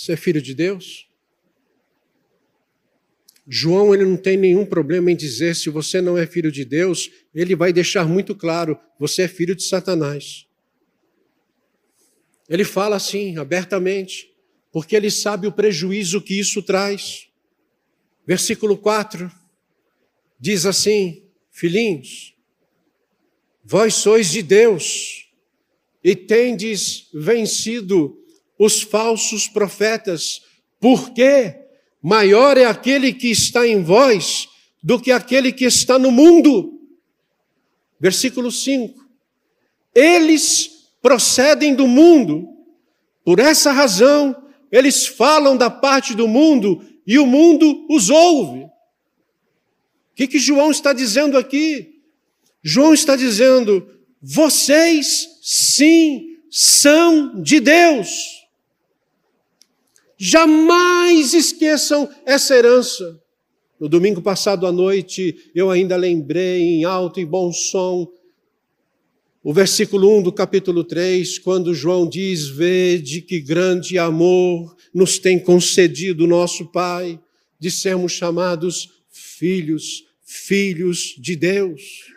Você 0.00 0.12
é 0.12 0.16
filho 0.16 0.40
de 0.40 0.54
Deus? 0.54 1.06
João 3.46 3.92
ele 3.92 4.06
não 4.06 4.16
tem 4.16 4.34
nenhum 4.34 4.64
problema 4.64 5.12
em 5.12 5.16
dizer 5.16 5.54
se 5.54 5.68
você 5.68 6.00
não 6.00 6.16
é 6.16 6.26
filho 6.26 6.50
de 6.50 6.64
Deus, 6.64 7.10
ele 7.34 7.54
vai 7.54 7.70
deixar 7.70 8.08
muito 8.08 8.34
claro, 8.34 8.80
você 8.98 9.22
é 9.22 9.28
filho 9.28 9.54
de 9.54 9.62
Satanás. 9.62 10.46
Ele 12.48 12.64
fala 12.64 12.96
assim, 12.96 13.36
abertamente, 13.36 14.32
porque 14.72 14.96
ele 14.96 15.10
sabe 15.10 15.46
o 15.46 15.52
prejuízo 15.52 16.22
que 16.22 16.32
isso 16.32 16.62
traz. 16.62 17.28
Versículo 18.26 18.78
4 18.78 19.30
diz 20.40 20.64
assim: 20.64 21.28
Filhinhos, 21.50 22.34
vós 23.62 23.96
sois 23.96 24.30
de 24.30 24.40
Deus 24.42 25.30
e 26.02 26.16
tendes 26.16 27.10
vencido 27.12 28.19
os 28.60 28.82
falsos 28.82 29.48
profetas, 29.48 30.42
porque 30.78 31.56
maior 32.02 32.56
é 32.56 32.64
aquele 32.64 33.12
que 33.12 33.28
está 33.28 33.66
em 33.66 33.82
vós 33.82 34.48
do 34.82 35.00
que 35.00 35.10
aquele 35.10 35.50
que 35.50 35.64
está 35.64 35.98
no 35.98 36.10
mundo. 36.10 36.78
Versículo 37.98 38.52
5. 38.52 39.00
Eles 39.94 40.70
procedem 41.02 41.74
do 41.74 41.88
mundo, 41.88 42.48
por 43.24 43.38
essa 43.38 43.72
razão, 43.72 44.36
eles 44.70 45.06
falam 45.06 45.56
da 45.56 45.70
parte 45.70 46.14
do 46.14 46.28
mundo 46.28 46.84
e 47.06 47.18
o 47.18 47.26
mundo 47.26 47.86
os 47.90 48.10
ouve 48.10 48.70
que, 50.20 50.28
que 50.28 50.38
João 50.38 50.70
está 50.70 50.92
dizendo 50.92 51.38
aqui? 51.38 51.94
João 52.62 52.92
está 52.92 53.16
dizendo: 53.16 53.88
vocês 54.20 55.26
sim 55.40 56.36
são 56.50 57.40
de 57.40 57.58
Deus. 57.58 58.39
Jamais 60.22 61.32
esqueçam 61.32 62.06
essa 62.26 62.54
herança. 62.54 63.18
No 63.80 63.88
domingo 63.88 64.20
passado 64.20 64.66
à 64.66 64.72
noite, 64.72 65.50
eu 65.54 65.70
ainda 65.70 65.96
lembrei 65.96 66.60
em 66.60 66.84
alto 66.84 67.18
e 67.18 67.24
bom 67.24 67.50
som 67.50 68.06
O 69.42 69.54
versículo 69.54 70.18
1 70.18 70.24
do 70.24 70.30
capítulo 70.30 70.84
3, 70.84 71.38
quando 71.38 71.72
João 71.72 72.06
diz: 72.06 72.46
Vede 72.46 73.22
que 73.22 73.40
grande 73.40 73.96
amor 73.96 74.76
nos 74.92 75.18
tem 75.18 75.38
concedido 75.38 76.26
nosso 76.26 76.66
Pai, 76.66 77.18
de 77.58 77.70
sermos 77.70 78.12
chamados 78.12 78.90
filhos, 79.10 80.04
filhos 80.22 81.14
de 81.18 81.34
Deus. 81.34 82.12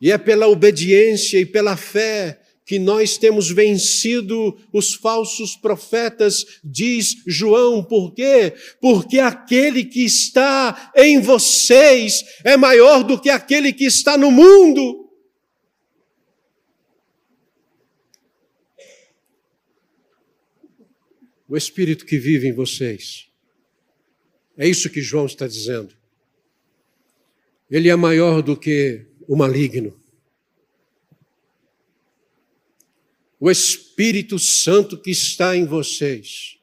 E 0.00 0.12
é 0.12 0.18
pela 0.18 0.46
obediência 0.46 1.40
e 1.40 1.44
pela 1.44 1.76
fé 1.76 2.41
que 2.64 2.78
nós 2.78 3.18
temos 3.18 3.50
vencido 3.50 4.56
os 4.72 4.94
falsos 4.94 5.56
profetas, 5.56 6.44
diz 6.62 7.16
João, 7.26 7.82
por 7.82 8.14
quê? 8.14 8.54
Porque 8.80 9.18
aquele 9.18 9.84
que 9.84 10.04
está 10.04 10.92
em 10.96 11.20
vocês 11.20 12.24
é 12.44 12.56
maior 12.56 13.02
do 13.02 13.20
que 13.20 13.30
aquele 13.30 13.72
que 13.72 13.84
está 13.84 14.16
no 14.16 14.30
mundo. 14.30 15.02
o 21.52 21.56
Espírito 21.58 22.06
que 22.06 22.16
vive 22.16 22.48
em 22.48 22.52
vocês. 22.54 23.28
É 24.56 24.66
isso 24.66 24.88
que 24.88 25.02
João 25.02 25.26
está 25.26 25.46
dizendo. 25.46 25.94
Ele 27.70 27.90
é 27.90 27.94
maior 27.94 28.40
do 28.40 28.56
que 28.56 29.04
o 29.28 29.36
maligno. 29.36 29.94
O 33.44 33.50
Espírito 33.50 34.38
Santo 34.38 34.96
que 34.96 35.10
está 35.10 35.56
em 35.56 35.66
vocês. 35.66 36.60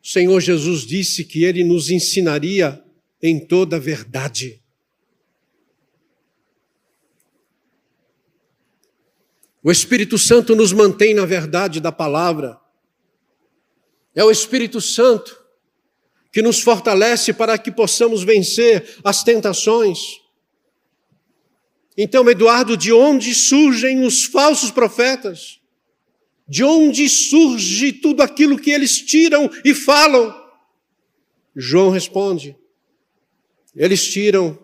O 0.00 0.06
Senhor 0.06 0.38
Jesus 0.38 0.86
disse 0.86 1.24
que 1.24 1.42
ele 1.42 1.64
nos 1.64 1.90
ensinaria 1.90 2.80
em 3.20 3.44
toda 3.44 3.74
a 3.74 3.80
verdade. 3.80 4.62
O 9.60 9.72
Espírito 9.72 10.16
Santo 10.16 10.54
nos 10.54 10.72
mantém 10.72 11.14
na 11.14 11.26
verdade 11.26 11.80
da 11.80 11.90
palavra. 11.90 12.56
É 14.14 14.22
o 14.22 14.30
Espírito 14.30 14.80
Santo 14.80 15.36
que 16.32 16.40
nos 16.40 16.60
fortalece 16.60 17.32
para 17.32 17.58
que 17.58 17.72
possamos 17.72 18.22
vencer 18.22 19.00
as 19.02 19.24
tentações. 19.24 20.20
Então, 22.00 22.30
Eduardo, 22.30 22.76
de 22.76 22.92
onde 22.92 23.34
surgem 23.34 24.04
os 24.04 24.24
falsos 24.24 24.70
profetas? 24.70 25.60
De 26.48 26.62
onde 26.62 27.08
surge 27.08 27.92
tudo 27.92 28.22
aquilo 28.22 28.56
que 28.56 28.70
eles 28.70 29.02
tiram 29.02 29.50
e 29.64 29.74
falam? 29.74 30.32
João 31.56 31.90
responde: 31.90 32.56
eles 33.74 34.06
tiram 34.06 34.56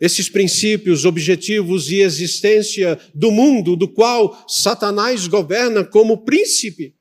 esses 0.00 0.30
princípios, 0.30 1.04
objetivos 1.04 1.90
e 1.90 2.00
existência 2.00 2.98
do 3.14 3.30
mundo 3.30 3.76
do 3.76 3.86
qual 3.86 4.42
Satanás 4.48 5.26
governa 5.26 5.84
como 5.84 6.24
príncipe. 6.24 6.94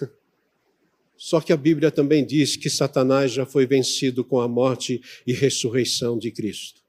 Só 1.18 1.42
que 1.42 1.52
a 1.52 1.56
Bíblia 1.56 1.90
também 1.90 2.24
diz 2.24 2.56
que 2.56 2.70
Satanás 2.70 3.30
já 3.30 3.44
foi 3.44 3.66
vencido 3.66 4.24
com 4.24 4.40
a 4.40 4.48
morte 4.48 5.02
e 5.26 5.34
ressurreição 5.34 6.18
de 6.18 6.30
Cristo. 6.30 6.85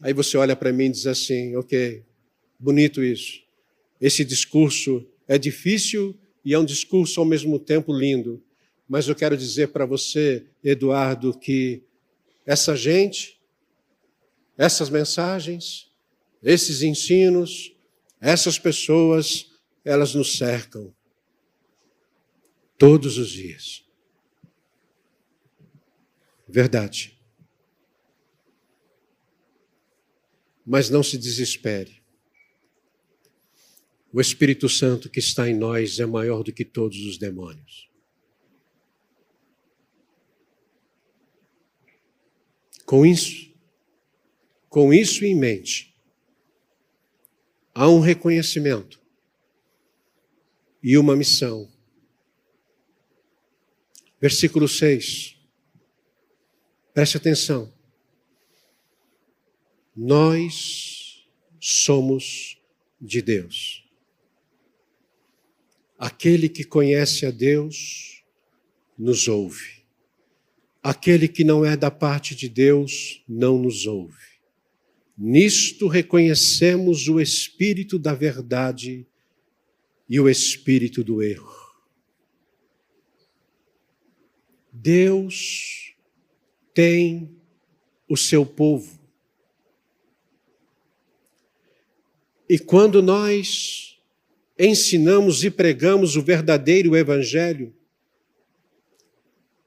Aí 0.00 0.12
você 0.12 0.36
olha 0.36 0.56
para 0.56 0.72
mim 0.72 0.86
e 0.86 0.90
diz 0.90 1.06
assim: 1.06 1.54
ok, 1.56 2.02
bonito 2.58 3.02
isso. 3.02 3.42
Esse 4.00 4.24
discurso 4.24 5.06
é 5.28 5.36
difícil 5.36 6.18
e 6.44 6.54
é 6.54 6.58
um 6.58 6.64
discurso 6.64 7.20
ao 7.20 7.26
mesmo 7.26 7.58
tempo 7.58 7.92
lindo. 7.92 8.42
Mas 8.88 9.06
eu 9.06 9.14
quero 9.14 9.36
dizer 9.36 9.68
para 9.68 9.84
você, 9.84 10.46
Eduardo, 10.64 11.38
que 11.38 11.82
essa 12.46 12.74
gente, 12.74 13.38
essas 14.56 14.88
mensagens, 14.90 15.90
esses 16.42 16.82
ensinos, 16.82 17.76
essas 18.20 18.58
pessoas, 18.58 19.50
elas 19.84 20.14
nos 20.14 20.36
cercam 20.36 20.92
todos 22.78 23.18
os 23.18 23.28
dias. 23.28 23.84
Verdade. 26.48 27.19
Mas 30.70 30.88
não 30.88 31.02
se 31.02 31.18
desespere. 31.18 32.00
O 34.12 34.20
Espírito 34.20 34.68
Santo 34.68 35.10
que 35.10 35.18
está 35.18 35.48
em 35.48 35.54
nós 35.58 35.98
é 35.98 36.06
maior 36.06 36.44
do 36.44 36.52
que 36.52 36.64
todos 36.64 36.96
os 37.06 37.18
demônios. 37.18 37.90
Com 42.86 43.04
isso, 43.04 43.52
com 44.68 44.94
isso 44.94 45.24
em 45.24 45.34
mente, 45.34 45.92
há 47.74 47.88
um 47.88 47.98
reconhecimento 47.98 49.00
e 50.80 50.96
uma 50.96 51.16
missão. 51.16 51.68
Versículo 54.20 54.68
6. 54.68 55.36
Preste 56.94 57.16
atenção. 57.16 57.79
Nós 59.96 61.26
somos 61.58 62.58
de 63.00 63.20
Deus. 63.20 63.84
Aquele 65.98 66.48
que 66.48 66.64
conhece 66.64 67.26
a 67.26 67.30
Deus 67.30 68.24
nos 68.96 69.28
ouve. 69.28 69.84
Aquele 70.82 71.28
que 71.28 71.44
não 71.44 71.64
é 71.64 71.76
da 71.76 71.90
parte 71.90 72.34
de 72.34 72.48
Deus 72.48 73.22
não 73.28 73.58
nos 73.58 73.86
ouve. 73.86 74.30
Nisto 75.16 75.86
reconhecemos 75.86 77.06
o 77.08 77.20
Espírito 77.20 77.98
da 77.98 78.14
Verdade 78.14 79.06
e 80.10 80.18
o 80.18 80.28
espírito 80.28 81.04
do 81.04 81.22
erro. 81.22 81.54
Deus 84.72 85.94
tem 86.74 87.36
o 88.08 88.16
seu 88.16 88.44
povo. 88.44 88.99
E 92.50 92.58
quando 92.58 93.00
nós 93.00 93.96
ensinamos 94.58 95.44
e 95.44 95.52
pregamos 95.52 96.16
o 96.16 96.22
verdadeiro 96.22 96.96
evangelho, 96.96 97.72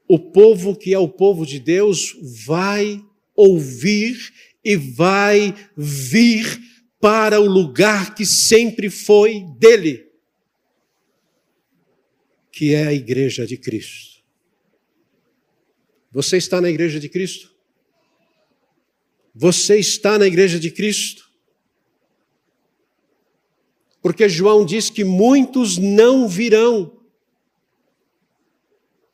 o 0.05 0.19
povo 0.19 0.75
que 0.75 0.93
é 0.93 0.99
o 0.99 1.07
povo 1.07 1.45
de 1.45 1.61
Deus 1.61 2.13
vai 2.45 3.01
ouvir 3.33 4.17
e 4.61 4.75
vai 4.75 5.55
vir 5.77 6.61
para 6.99 7.39
o 7.39 7.45
lugar 7.45 8.13
que 8.13 8.25
sempre 8.25 8.89
foi 8.89 9.45
dele 9.57 10.05
que 12.51 12.73
é 12.73 12.87
a 12.87 12.93
igreja 12.93 13.47
de 13.47 13.55
Cristo. 13.55 14.21
Você 16.11 16.35
está 16.35 16.59
na 16.59 16.69
igreja 16.69 16.99
de 16.99 17.07
Cristo? 17.07 17.55
Você 19.33 19.79
está 19.79 20.19
na 20.19 20.27
igreja 20.27 20.59
de 20.59 20.69
Cristo? 20.69 21.32
Porque 24.03 24.27
João 24.27 24.65
diz 24.65 24.89
que 24.89 25.05
muitos 25.05 25.77
não 25.77 26.27
virão. 26.27 26.91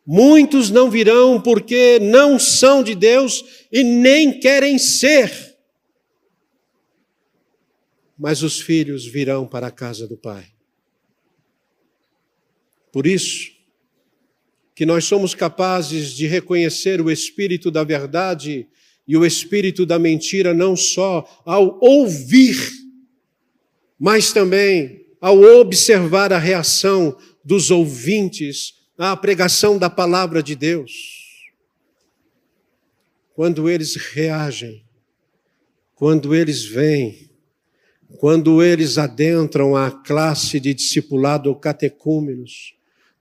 Muitos 0.03 0.71
não 0.71 0.89
virão 0.89 1.39
porque 1.39 1.99
não 1.99 2.39
são 2.39 2.81
de 2.83 2.95
Deus 2.95 3.67
e 3.71 3.83
nem 3.83 4.39
querem 4.39 4.79
ser. 4.79 5.55
Mas 8.17 8.41
os 8.41 8.59
filhos 8.59 9.05
virão 9.05 9.45
para 9.45 9.67
a 9.67 9.71
casa 9.71 10.07
do 10.07 10.17
Pai. 10.17 10.47
Por 12.91 13.05
isso, 13.05 13.51
que 14.73 14.87
nós 14.87 15.05
somos 15.05 15.35
capazes 15.35 16.13
de 16.13 16.25
reconhecer 16.25 16.99
o 16.99 17.11
espírito 17.11 17.69
da 17.69 17.83
verdade 17.83 18.67
e 19.07 19.15
o 19.15 19.23
espírito 19.23 19.85
da 19.85 19.99
mentira 19.99 20.51
não 20.51 20.75
só 20.75 21.43
ao 21.45 21.77
ouvir, 21.79 22.78
mas 23.99 24.31
também 24.31 25.05
ao 25.19 25.41
observar 25.41 26.31
a 26.31 26.37
reação 26.37 27.17
dos 27.43 27.69
ouvintes 27.69 28.75
à 28.97 29.15
pregação 29.15 29.77
da 29.77 29.89
palavra 29.89 30.41
de 30.41 30.55
Deus. 30.55 30.91
Quando 33.33 33.69
eles 33.69 33.95
reagem, 33.95 34.83
quando 35.95 36.33
eles 36.33 36.63
vêm, 36.63 37.29
quando 38.17 38.63
eles 38.63 38.97
adentram 38.97 39.75
a 39.75 39.91
classe 39.91 40.59
de 40.59 40.73
discipulado 40.73 41.49
ou 41.49 41.55
catecúmenos, 41.55 42.73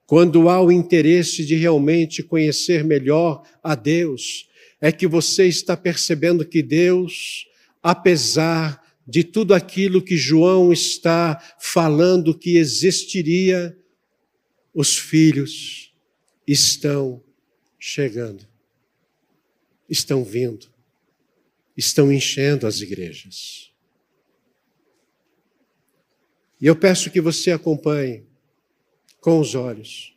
quando 0.07 0.49
há 0.49 0.63
o 0.63 0.73
interesse 0.73 1.45
de 1.45 1.55
realmente 1.55 2.23
conhecer 2.23 2.83
melhor 2.83 3.43
a 3.63 3.75
Deus, 3.75 4.49
é 4.81 4.91
que 4.91 5.07
você 5.07 5.47
está 5.47 5.77
percebendo 5.77 6.45
que 6.45 6.63
Deus, 6.63 7.47
apesar 7.83 8.83
de 9.09 9.25
tudo 9.25 9.55
aquilo 9.55 10.03
que 10.03 10.19
João 10.19 10.71
está 10.71 11.43
falando 11.59 12.37
que 12.37 12.59
existiria, 12.59 13.75
os 14.75 14.99
filhos 14.99 15.95
estão 16.47 17.25
chegando, 17.79 18.47
estão 19.89 20.23
vindo, 20.23 20.69
estão 21.75 22.13
enchendo 22.13 22.67
as 22.67 22.83
igrejas. 22.83 23.73
E 26.61 26.67
eu 26.67 26.77
peço 26.77 27.11
que 27.11 27.21
você 27.21 27.51
acompanhe 27.51 28.27
com 29.23 29.41
os 29.41 29.55
olhos 29.55 30.15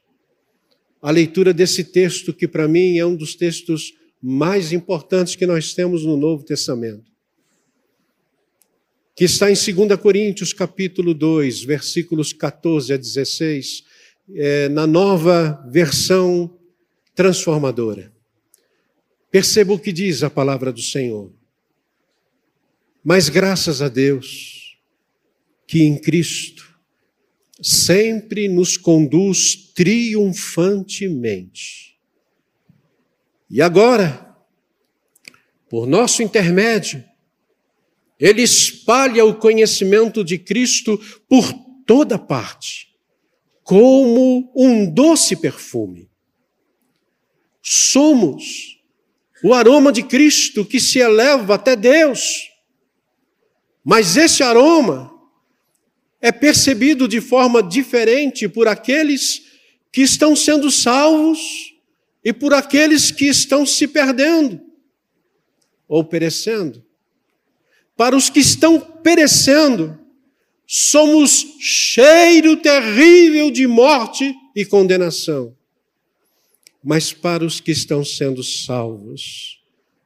a 1.01 1.09
leitura 1.11 1.53
desse 1.53 1.85
texto, 1.85 2.33
que 2.33 2.47
para 2.47 2.67
mim 2.67 2.97
é 2.97 3.05
um 3.05 3.15
dos 3.15 3.35
textos 3.35 3.93
mais 4.21 4.73
importantes 4.73 5.35
que 5.35 5.47
nós 5.47 5.73
temos 5.73 6.03
no 6.03 6.17
Novo 6.17 6.43
Testamento. 6.43 7.11
Que 9.22 9.26
está 9.26 9.51
em 9.51 9.53
2 9.53 9.99
Coríntios, 10.01 10.51
capítulo 10.51 11.13
2, 11.13 11.63
versículos 11.63 12.34
14 12.34 12.91
a 12.91 12.97
16, 12.97 13.84
é, 14.34 14.67
na 14.67 14.88
nova 14.88 15.63
versão 15.69 16.57
transformadora. 17.13 18.11
Perceba 19.30 19.74
o 19.74 19.80
que 19.80 19.93
diz 19.93 20.24
a 20.24 20.30
palavra 20.32 20.74
do 20.74 20.82
Senhor. 20.82 21.32
Mas 23.03 23.30
graças 23.30 23.80
a 23.80 23.89
Deus, 23.89 24.76
que 25.67 25.84
em 25.84 26.01
Cristo 26.01 26.76
sempre 27.61 28.47
nos 28.47 28.76
conduz 28.76 29.72
triunfantemente. 29.76 31.95
E 33.51 33.61
agora, 33.61 34.36
por 35.69 35.86
nosso 35.86 36.24
intermédio, 36.24 37.11
ele 38.22 38.43
espalha 38.43 39.26
o 39.26 39.34
conhecimento 39.34 40.24
de 40.24 40.38
Cristo 40.38 40.95
por 41.28 41.51
toda 41.88 42.19
parte, 42.19 42.89
como 43.63 44.53
um 44.55 44.86
doce 44.86 45.36
perfume. 45.36 46.07
Somos 47.63 48.80
o 49.43 49.55
aroma 49.55 49.91
de 49.91 50.03
Cristo 50.03 50.63
que 50.63 50.80
se 50.80 50.99
eleva 50.99 51.55
até 51.55 51.76
Deus. 51.76 52.47
Mas 53.84 54.15
esse 54.15 54.43
aroma 54.43 55.11
é 56.22 56.32
percebido 56.32 57.07
de 57.07 57.19
forma 57.19 57.63
diferente 57.63 58.47
por 58.47 58.67
aqueles 58.67 59.41
que 59.91 60.01
estão 60.01 60.36
sendo 60.36 60.69
salvos 60.69 61.39
e 62.24 62.32
por 62.32 62.53
aqueles 62.53 63.09
que 63.09 63.26
estão 63.26 63.65
se 63.65 63.88
perdendo 63.88 64.61
ou 65.88 66.03
perecendo. 66.03 66.86
Para 67.95 68.15
os 68.15 68.29
que 68.29 68.39
estão 68.39 68.79
perecendo, 68.79 69.99
somos 70.65 71.45
cheiro 71.59 72.57
terrível 72.57 73.51
de 73.51 73.67
morte 73.67 74.33
e 74.55 74.65
condenação. 74.65 75.55
Mas 76.83 77.13
para 77.13 77.45
os 77.45 77.59
que 77.59 77.71
estão 77.71 78.03
sendo 78.03 78.43
salvos, 78.43 79.61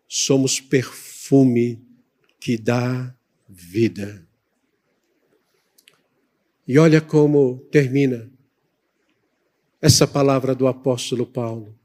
somos 0.08 0.60
perfume 0.60 1.82
que 2.40 2.58
dá 2.58 3.16
vida. 3.48 4.28
E 6.68 6.80
olha 6.80 7.00
como 7.00 7.60
termina 7.72 8.30
essa 9.80 10.08
palavra 10.08 10.56
do 10.56 10.68
apóstolo 10.68 11.28
Paulo. 11.28 11.78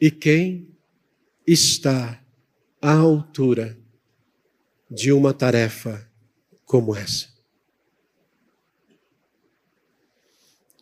E 0.00 0.10
quem 0.10 0.68
está 1.46 2.20
à 2.82 2.92
altura 2.94 3.78
de 4.90 5.12
uma 5.12 5.34
tarefa 5.34 6.10
como 6.64 6.94
essa? 6.94 7.28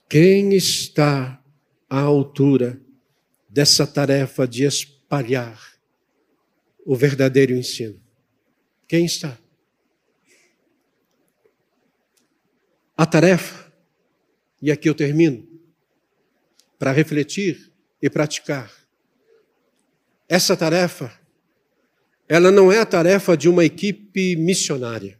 Quem 0.09 0.55
está 0.55 1.43
à 1.89 2.01
altura 2.01 2.81
dessa 3.49 3.87
tarefa 3.87 4.47
de 4.47 4.65
espalhar 4.65 5.61
o 6.85 6.95
verdadeiro 6.95 7.53
ensino? 7.53 8.01
Quem 8.87 9.05
está? 9.05 9.39
A 12.97 13.05
tarefa, 13.05 13.73
e 14.63 14.71
aqui 14.71 14.89
eu 14.89 14.95
termino, 14.95 15.49
para 16.79 16.93
refletir 16.93 17.73
e 18.01 18.09
praticar. 18.09 18.73
Essa 20.29 20.57
tarefa, 20.57 21.13
ela 22.29 22.51
não 22.51 22.73
é 22.73 22.79
a 22.79 22.87
tarefa 22.87 23.37
de 23.37 23.49
uma 23.49 23.65
equipe 23.65 24.35
missionária, 24.37 25.19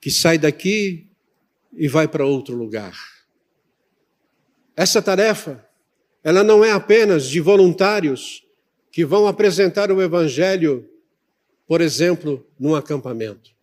que 0.00 0.10
sai 0.10 0.38
daqui 0.38 1.08
e 1.72 1.88
vai 1.88 2.06
para 2.06 2.24
outro 2.24 2.54
lugar. 2.54 2.96
Essa 4.76 5.02
tarefa, 5.02 5.66
ela 6.22 6.44
não 6.44 6.64
é 6.64 6.70
apenas 6.70 7.28
de 7.28 7.40
voluntários 7.40 8.44
que 8.92 9.04
vão 9.04 9.26
apresentar 9.26 9.90
o 9.90 10.00
Evangelho, 10.00 10.88
por 11.66 11.80
exemplo, 11.80 12.46
num 12.58 12.74
acampamento. 12.74 13.54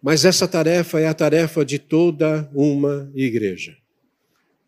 Mas 0.00 0.24
essa 0.24 0.46
tarefa 0.46 1.00
é 1.00 1.08
a 1.08 1.14
tarefa 1.14 1.64
de 1.64 1.78
toda 1.78 2.48
uma 2.54 3.10
igreja, 3.14 3.76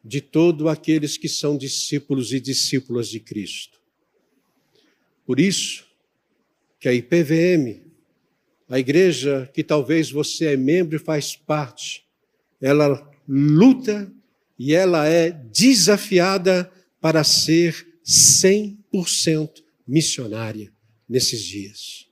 de 0.04 0.20
todos 0.20 0.66
aqueles 0.66 1.16
que 1.16 1.28
são 1.28 1.56
discípulos 1.56 2.32
e 2.32 2.40
discípulas 2.40 3.08
de 3.08 3.20
Cristo. 3.20 3.78
Por 5.24 5.38
isso 5.38 5.87
que 6.78 6.88
a 6.88 6.92
IPVM, 6.92 7.82
a 8.68 8.78
igreja 8.78 9.50
que 9.52 9.64
talvez 9.64 10.10
você 10.10 10.52
é 10.52 10.56
membro 10.56 10.96
e 10.96 10.98
faz 10.98 11.34
parte, 11.34 12.06
ela 12.60 13.10
luta 13.26 14.12
e 14.58 14.74
ela 14.74 15.06
é 15.06 15.30
desafiada 15.30 16.70
para 17.00 17.22
ser 17.24 18.00
100% 18.04 19.62
missionária 19.86 20.72
nesses 21.08 21.42
dias. 21.42 22.08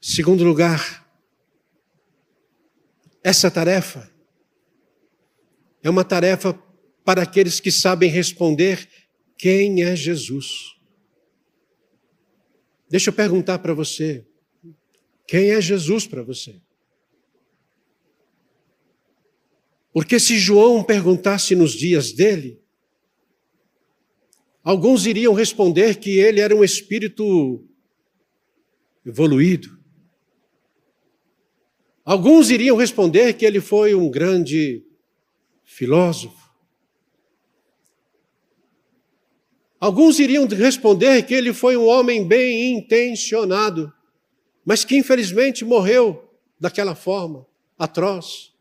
Segundo 0.00 0.42
lugar, 0.42 1.06
essa 3.22 3.50
tarefa 3.50 4.10
é 5.82 5.90
uma 5.90 6.02
tarefa 6.02 6.54
para 7.08 7.22
aqueles 7.22 7.58
que 7.58 7.72
sabem 7.72 8.10
responder 8.10 8.86
quem 9.38 9.82
é 9.82 9.96
Jesus. 9.96 10.76
Deixa 12.86 13.08
eu 13.08 13.14
perguntar 13.14 13.60
para 13.60 13.72
você: 13.72 14.26
quem 15.26 15.52
é 15.52 15.58
Jesus 15.58 16.06
para 16.06 16.22
você? 16.22 16.60
Porque 19.90 20.20
se 20.20 20.38
João 20.38 20.84
perguntasse 20.84 21.56
nos 21.56 21.72
dias 21.72 22.12
dele, 22.12 22.60
alguns 24.62 25.06
iriam 25.06 25.32
responder 25.32 25.94
que 25.94 26.10
ele 26.10 26.40
era 26.40 26.54
um 26.54 26.62
espírito 26.62 27.66
evoluído, 29.02 29.78
Alguns 32.04 32.50
iriam 32.50 32.76
responder 32.76 33.32
que 33.32 33.46
ele 33.46 33.62
foi 33.62 33.94
um 33.94 34.10
grande 34.10 34.82
filósofo. 35.64 36.37
Alguns 39.80 40.18
iriam 40.18 40.46
responder 40.46 41.22
que 41.24 41.34
ele 41.34 41.52
foi 41.52 41.76
um 41.76 41.86
homem 41.86 42.26
bem 42.26 42.76
intencionado, 42.76 43.92
mas 44.64 44.84
que 44.84 44.96
infelizmente 44.96 45.64
morreu 45.64 46.30
daquela 46.58 46.94
forma 46.94 47.46
atroz. 47.78 48.52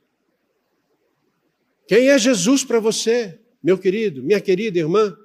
Quem 1.88 2.10
é 2.10 2.18
Jesus 2.20 2.64
para 2.64 2.80
você, 2.80 3.40
meu 3.64 3.78
querido, 3.78 4.22
minha 4.22 4.40
querida 4.40 4.78
irmã? 4.78 5.18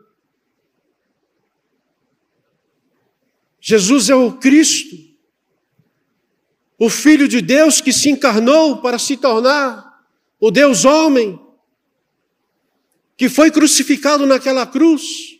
Jesus 3.61 4.09
é 4.09 4.15
o 4.15 4.39
Cristo 4.39 5.13
o 6.85 6.91
Filho 6.91 7.29
de 7.29 7.41
Deus 7.41 7.81
que 7.81 7.93
se 7.93 8.11
encarnou 8.11 8.79
para 8.83 8.99
se 8.99 9.17
tornar 9.17 10.05
o 10.41 10.51
Deus 10.51 10.85
homem, 10.85 11.39
que 13.17 13.29
foi 13.29 13.53
crucificado 13.53 14.27
naquela 14.27 14.67
cruz, 14.67 15.32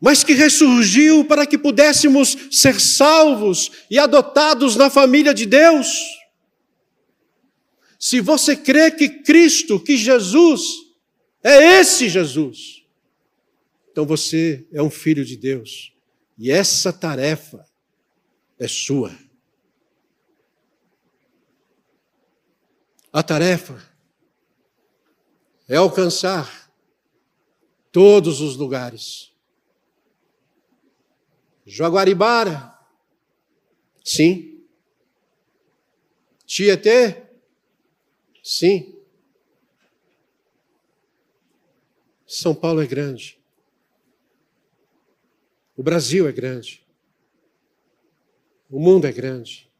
mas 0.00 0.24
que 0.24 0.32
ressurgiu 0.32 1.24
para 1.24 1.46
que 1.46 1.58
pudéssemos 1.58 2.36
ser 2.50 2.80
salvos 2.80 3.70
e 3.90 3.98
adotados 3.98 4.74
na 4.76 4.88
família 4.88 5.34
de 5.34 5.44
Deus. 5.44 5.86
Se 7.98 8.20
você 8.20 8.56
crê 8.56 8.90
que 8.90 9.08
Cristo, 9.08 9.78
que 9.78 9.96
Jesus, 9.96 10.62
é 11.44 11.80
esse 11.80 12.08
Jesus, 12.08 12.82
então 13.92 14.06
você 14.06 14.66
é 14.72 14.82
um 14.82 14.88
filho 14.88 15.24
de 15.24 15.36
Deus. 15.36 15.92
E 16.38 16.50
essa 16.50 16.90
tarefa 16.90 17.62
é 18.58 18.66
sua. 18.66 19.14
A 23.12 23.22
tarefa 23.22 23.82
é 25.68 25.76
alcançar 25.76 26.72
todos 27.92 28.40
os 28.40 28.56
lugares. 28.56 29.29
Jaguaribara, 31.70 32.76
sim. 34.04 34.66
Tietê, 36.44 37.22
sim. 38.42 38.98
São 42.26 42.56
Paulo 42.56 42.82
é 42.82 42.86
grande. 42.86 43.38
O 45.76 45.82
Brasil 45.82 46.28
é 46.28 46.32
grande. 46.32 46.84
O 48.68 48.80
mundo 48.80 49.06
é 49.06 49.12
grande. 49.12 49.70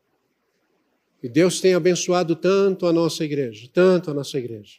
E 1.20 1.28
Deus 1.28 1.60
tem 1.60 1.74
abençoado 1.74 2.36
tanto 2.36 2.86
a 2.86 2.92
nossa 2.92 3.24
igreja, 3.24 3.68
tanto 3.74 4.12
a 4.12 4.14
nossa 4.14 4.38
igreja, 4.38 4.78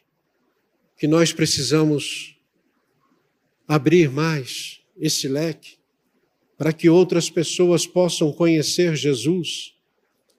que 0.96 1.06
nós 1.06 1.30
precisamos 1.30 2.40
abrir 3.68 4.10
mais 4.10 4.82
esse 4.96 5.28
leque 5.28 5.81
para 6.62 6.72
que 6.72 6.88
outras 6.88 7.28
pessoas 7.28 7.88
possam 7.88 8.30
conhecer 8.30 8.94
Jesus 8.94 9.74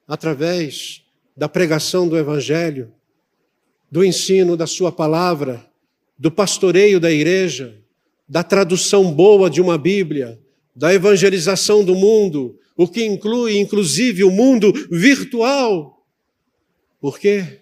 através 0.08 1.02
da 1.36 1.50
pregação 1.50 2.08
do 2.08 2.16
Evangelho, 2.16 2.90
do 3.90 4.02
ensino 4.02 4.56
da 4.56 4.66
Sua 4.66 4.90
palavra, 4.90 5.70
do 6.18 6.30
pastoreio 6.30 6.98
da 6.98 7.12
igreja, 7.12 7.78
da 8.26 8.42
tradução 8.42 9.12
boa 9.12 9.50
de 9.50 9.60
uma 9.60 9.76
Bíblia, 9.76 10.40
da 10.74 10.94
evangelização 10.94 11.84
do 11.84 11.94
mundo, 11.94 12.58
o 12.74 12.88
que 12.88 13.04
inclui 13.04 13.58
inclusive 13.58 14.24
o 14.24 14.30
mundo 14.30 14.72
virtual. 14.90 16.06
Por 17.02 17.18
quê? 17.18 17.60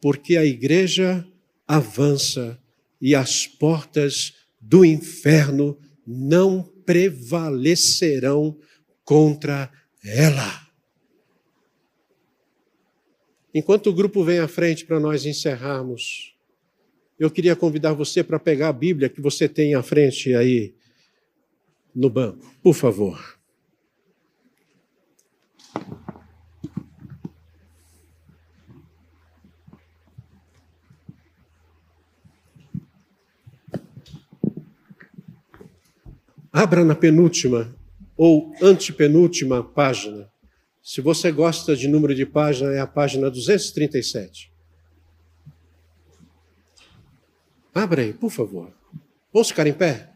Porque 0.00 0.38
a 0.38 0.44
igreja 0.46 1.22
avança 1.68 2.58
e 2.98 3.14
as 3.14 3.46
portas 3.46 4.32
do 4.58 4.86
inferno 4.86 5.76
não 6.06 6.72
prevalecerão 6.84 8.56
contra 9.04 9.70
ela. 10.04 10.64
Enquanto 13.54 13.88
o 13.88 13.92
grupo 13.92 14.24
vem 14.24 14.40
à 14.40 14.48
frente 14.48 14.84
para 14.84 14.98
nós 14.98 15.24
encerrarmos, 15.24 16.36
eu 17.18 17.30
queria 17.30 17.54
convidar 17.54 17.92
você 17.92 18.24
para 18.24 18.38
pegar 18.38 18.68
a 18.68 18.72
Bíblia 18.72 19.08
que 19.08 19.20
você 19.20 19.48
tem 19.48 19.74
à 19.74 19.82
frente 19.82 20.34
aí 20.34 20.74
no 21.94 22.10
banco, 22.10 22.44
por 22.62 22.74
favor. 22.74 23.38
Abra 36.56 36.84
na 36.84 36.94
penúltima 36.94 37.74
ou 38.16 38.54
antepenúltima 38.62 39.60
página. 39.60 40.30
Se 40.80 41.00
você 41.00 41.32
gosta 41.32 41.74
de 41.74 41.88
número 41.88 42.14
de 42.14 42.24
página, 42.24 42.70
é 42.72 42.78
a 42.78 42.86
página 42.86 43.28
237. 43.28 44.52
Abra 47.74 48.02
aí, 48.02 48.12
por 48.12 48.30
favor. 48.30 48.72
Vamos 49.32 49.48
ficar 49.48 49.66
em 49.66 49.72
pé? 49.72 50.12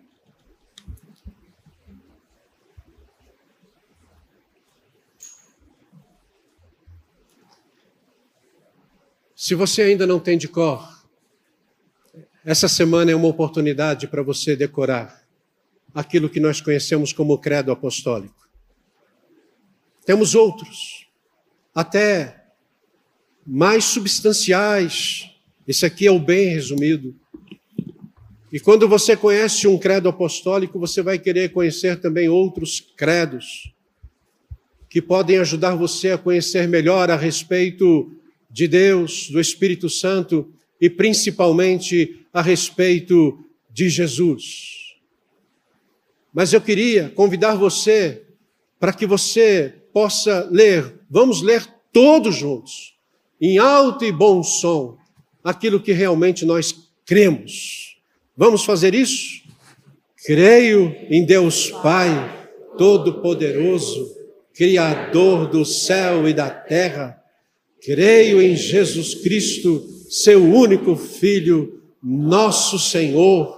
Se 9.35 9.57
você 9.57 9.83
ainda 9.83 10.07
não 10.07 10.21
tem 10.21 10.39
de 10.39 10.47
cor, 10.47 11.05
essa 12.45 12.69
semana 12.69 13.11
é 13.11 13.17
uma 13.17 13.27
oportunidade 13.27 14.07
para 14.07 14.23
você 14.23 14.55
decorar 14.55 15.27
aquilo 15.95 16.29
que 16.29 16.41
nós 16.41 16.61
conhecemos 16.61 17.13
como 17.13 17.39
credo 17.39 17.73
apostólico. 17.73 18.49
Temos 20.05 20.35
outros, 20.35 21.07
até 21.75 22.47
mais 23.47 23.85
substanciais. 23.85 25.31
Esse 25.67 25.87
aqui 25.87 26.07
é 26.07 26.11
o 26.11 26.19
bem 26.19 26.49
resumido. 26.49 27.15
E 28.53 28.59
quando 28.59 28.89
você 28.89 29.17
conhece 29.17 29.67
um 29.67 29.79
credo 29.79 30.09
apostólico, 30.09 30.79
você 30.79 31.03
vai 31.03 31.19
querer 31.19 31.51
conhecer 31.53 32.01
também 32.01 32.29
outros 32.29 32.81
credos 32.97 33.73
que 34.89 35.03
podem 35.03 35.39
ajudar 35.39 35.75
você 35.75 36.13
a 36.13 36.19
conhecer 36.19 36.67
melhor 36.67 37.11
a 37.11 37.17
respeito 37.17 38.11
de 38.51 38.67
Deus, 38.67 39.29
do 39.31 39.39
Espírito 39.39 39.91
Santo 39.91 40.51
e 40.81 40.89
principalmente 40.89 42.25
a 42.33 42.41
respeito 42.41 43.39
de 43.71 43.91
Jesus. 43.91 44.78
Mas 46.33 46.53
eu 46.53 46.61
queria 46.61 47.11
convidar 47.11 47.55
você 47.55 48.23
para 48.79 48.93
que 48.93 49.07
você 49.07 49.75
possa 49.93 50.49
ler, 50.51 51.01
vamos 51.11 51.43
ler 51.43 51.67
todos 51.93 52.37
juntos, 52.37 52.95
em 53.41 53.59
alto 53.59 54.05
e 54.05 54.13
bom 54.13 54.43
som, 54.43 54.97
aquilo 55.43 55.81
que 55.81 55.93
realmente 55.93 56.45
nós 56.45 56.75
cremos. 57.05 57.97
Vamos 58.37 58.65
fazer 58.65 58.95
isso? 58.95 59.43
Creio 60.25 60.95
em 61.09 61.25
Deus 61.25 61.71
Pai, 61.71 62.09
Todo-Poderoso, 62.77 64.15
Criador 64.55 65.49
do 65.49 65.65
céu 65.65 66.29
e 66.29 66.35
da 66.35 66.51
terra. 66.51 67.19
Creio 67.81 68.43
em 68.43 68.55
Jesus 68.55 69.15
Cristo, 69.15 69.87
seu 70.11 70.45
único 70.45 70.97
Filho, 70.97 71.81
nosso 72.03 72.79
Senhor 72.79 73.58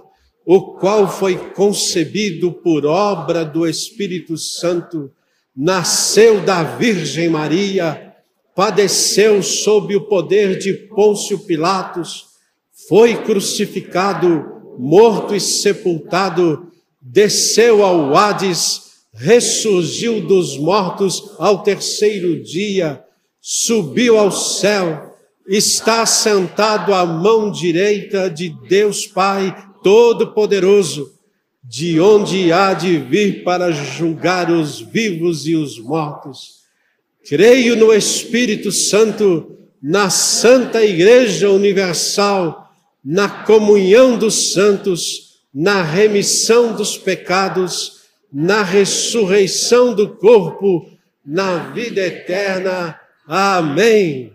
o 0.52 0.72
qual 0.72 1.08
foi 1.08 1.36
concebido 1.36 2.50
por 2.50 2.84
obra 2.84 3.44
do 3.44 3.68
Espírito 3.68 4.36
Santo, 4.36 5.08
nasceu 5.56 6.40
da 6.40 6.64
Virgem 6.64 7.28
Maria, 7.28 8.16
padeceu 8.52 9.44
sob 9.44 9.94
o 9.94 10.08
poder 10.08 10.58
de 10.58 10.72
Pôncio 10.72 11.38
Pilatos, 11.38 12.30
foi 12.88 13.22
crucificado, 13.22 14.44
morto 14.76 15.36
e 15.36 15.40
sepultado, 15.40 16.66
desceu 17.00 17.84
ao 17.84 18.16
Hades, 18.16 19.04
ressurgiu 19.14 20.20
dos 20.20 20.58
mortos 20.58 21.30
ao 21.38 21.62
terceiro 21.62 22.42
dia, 22.42 23.00
subiu 23.40 24.18
ao 24.18 24.32
céu, 24.32 25.14
está 25.46 26.04
sentado 26.04 26.92
à 26.92 27.06
mão 27.06 27.52
direita 27.52 28.28
de 28.28 28.48
Deus 28.68 29.06
Pai 29.06 29.69
Todo-Poderoso, 29.82 31.12
de 31.62 32.00
onde 32.00 32.52
há 32.52 32.72
de 32.72 32.96
vir 32.98 33.44
para 33.44 33.70
julgar 33.70 34.50
os 34.50 34.80
vivos 34.80 35.46
e 35.46 35.54
os 35.54 35.78
mortos. 35.78 36.60
Creio 37.28 37.76
no 37.76 37.92
Espírito 37.92 38.72
Santo, 38.72 39.56
na 39.82 40.10
Santa 40.10 40.84
Igreja 40.84 41.50
Universal, 41.50 42.70
na 43.04 43.28
comunhão 43.28 44.18
dos 44.18 44.52
santos, 44.52 45.40
na 45.52 45.82
remissão 45.82 46.74
dos 46.74 46.96
pecados, 46.96 48.00
na 48.32 48.62
ressurreição 48.62 49.94
do 49.94 50.08
corpo, 50.16 50.88
na 51.24 51.70
vida 51.70 52.00
eterna. 52.00 52.98
Amém. 53.26 54.32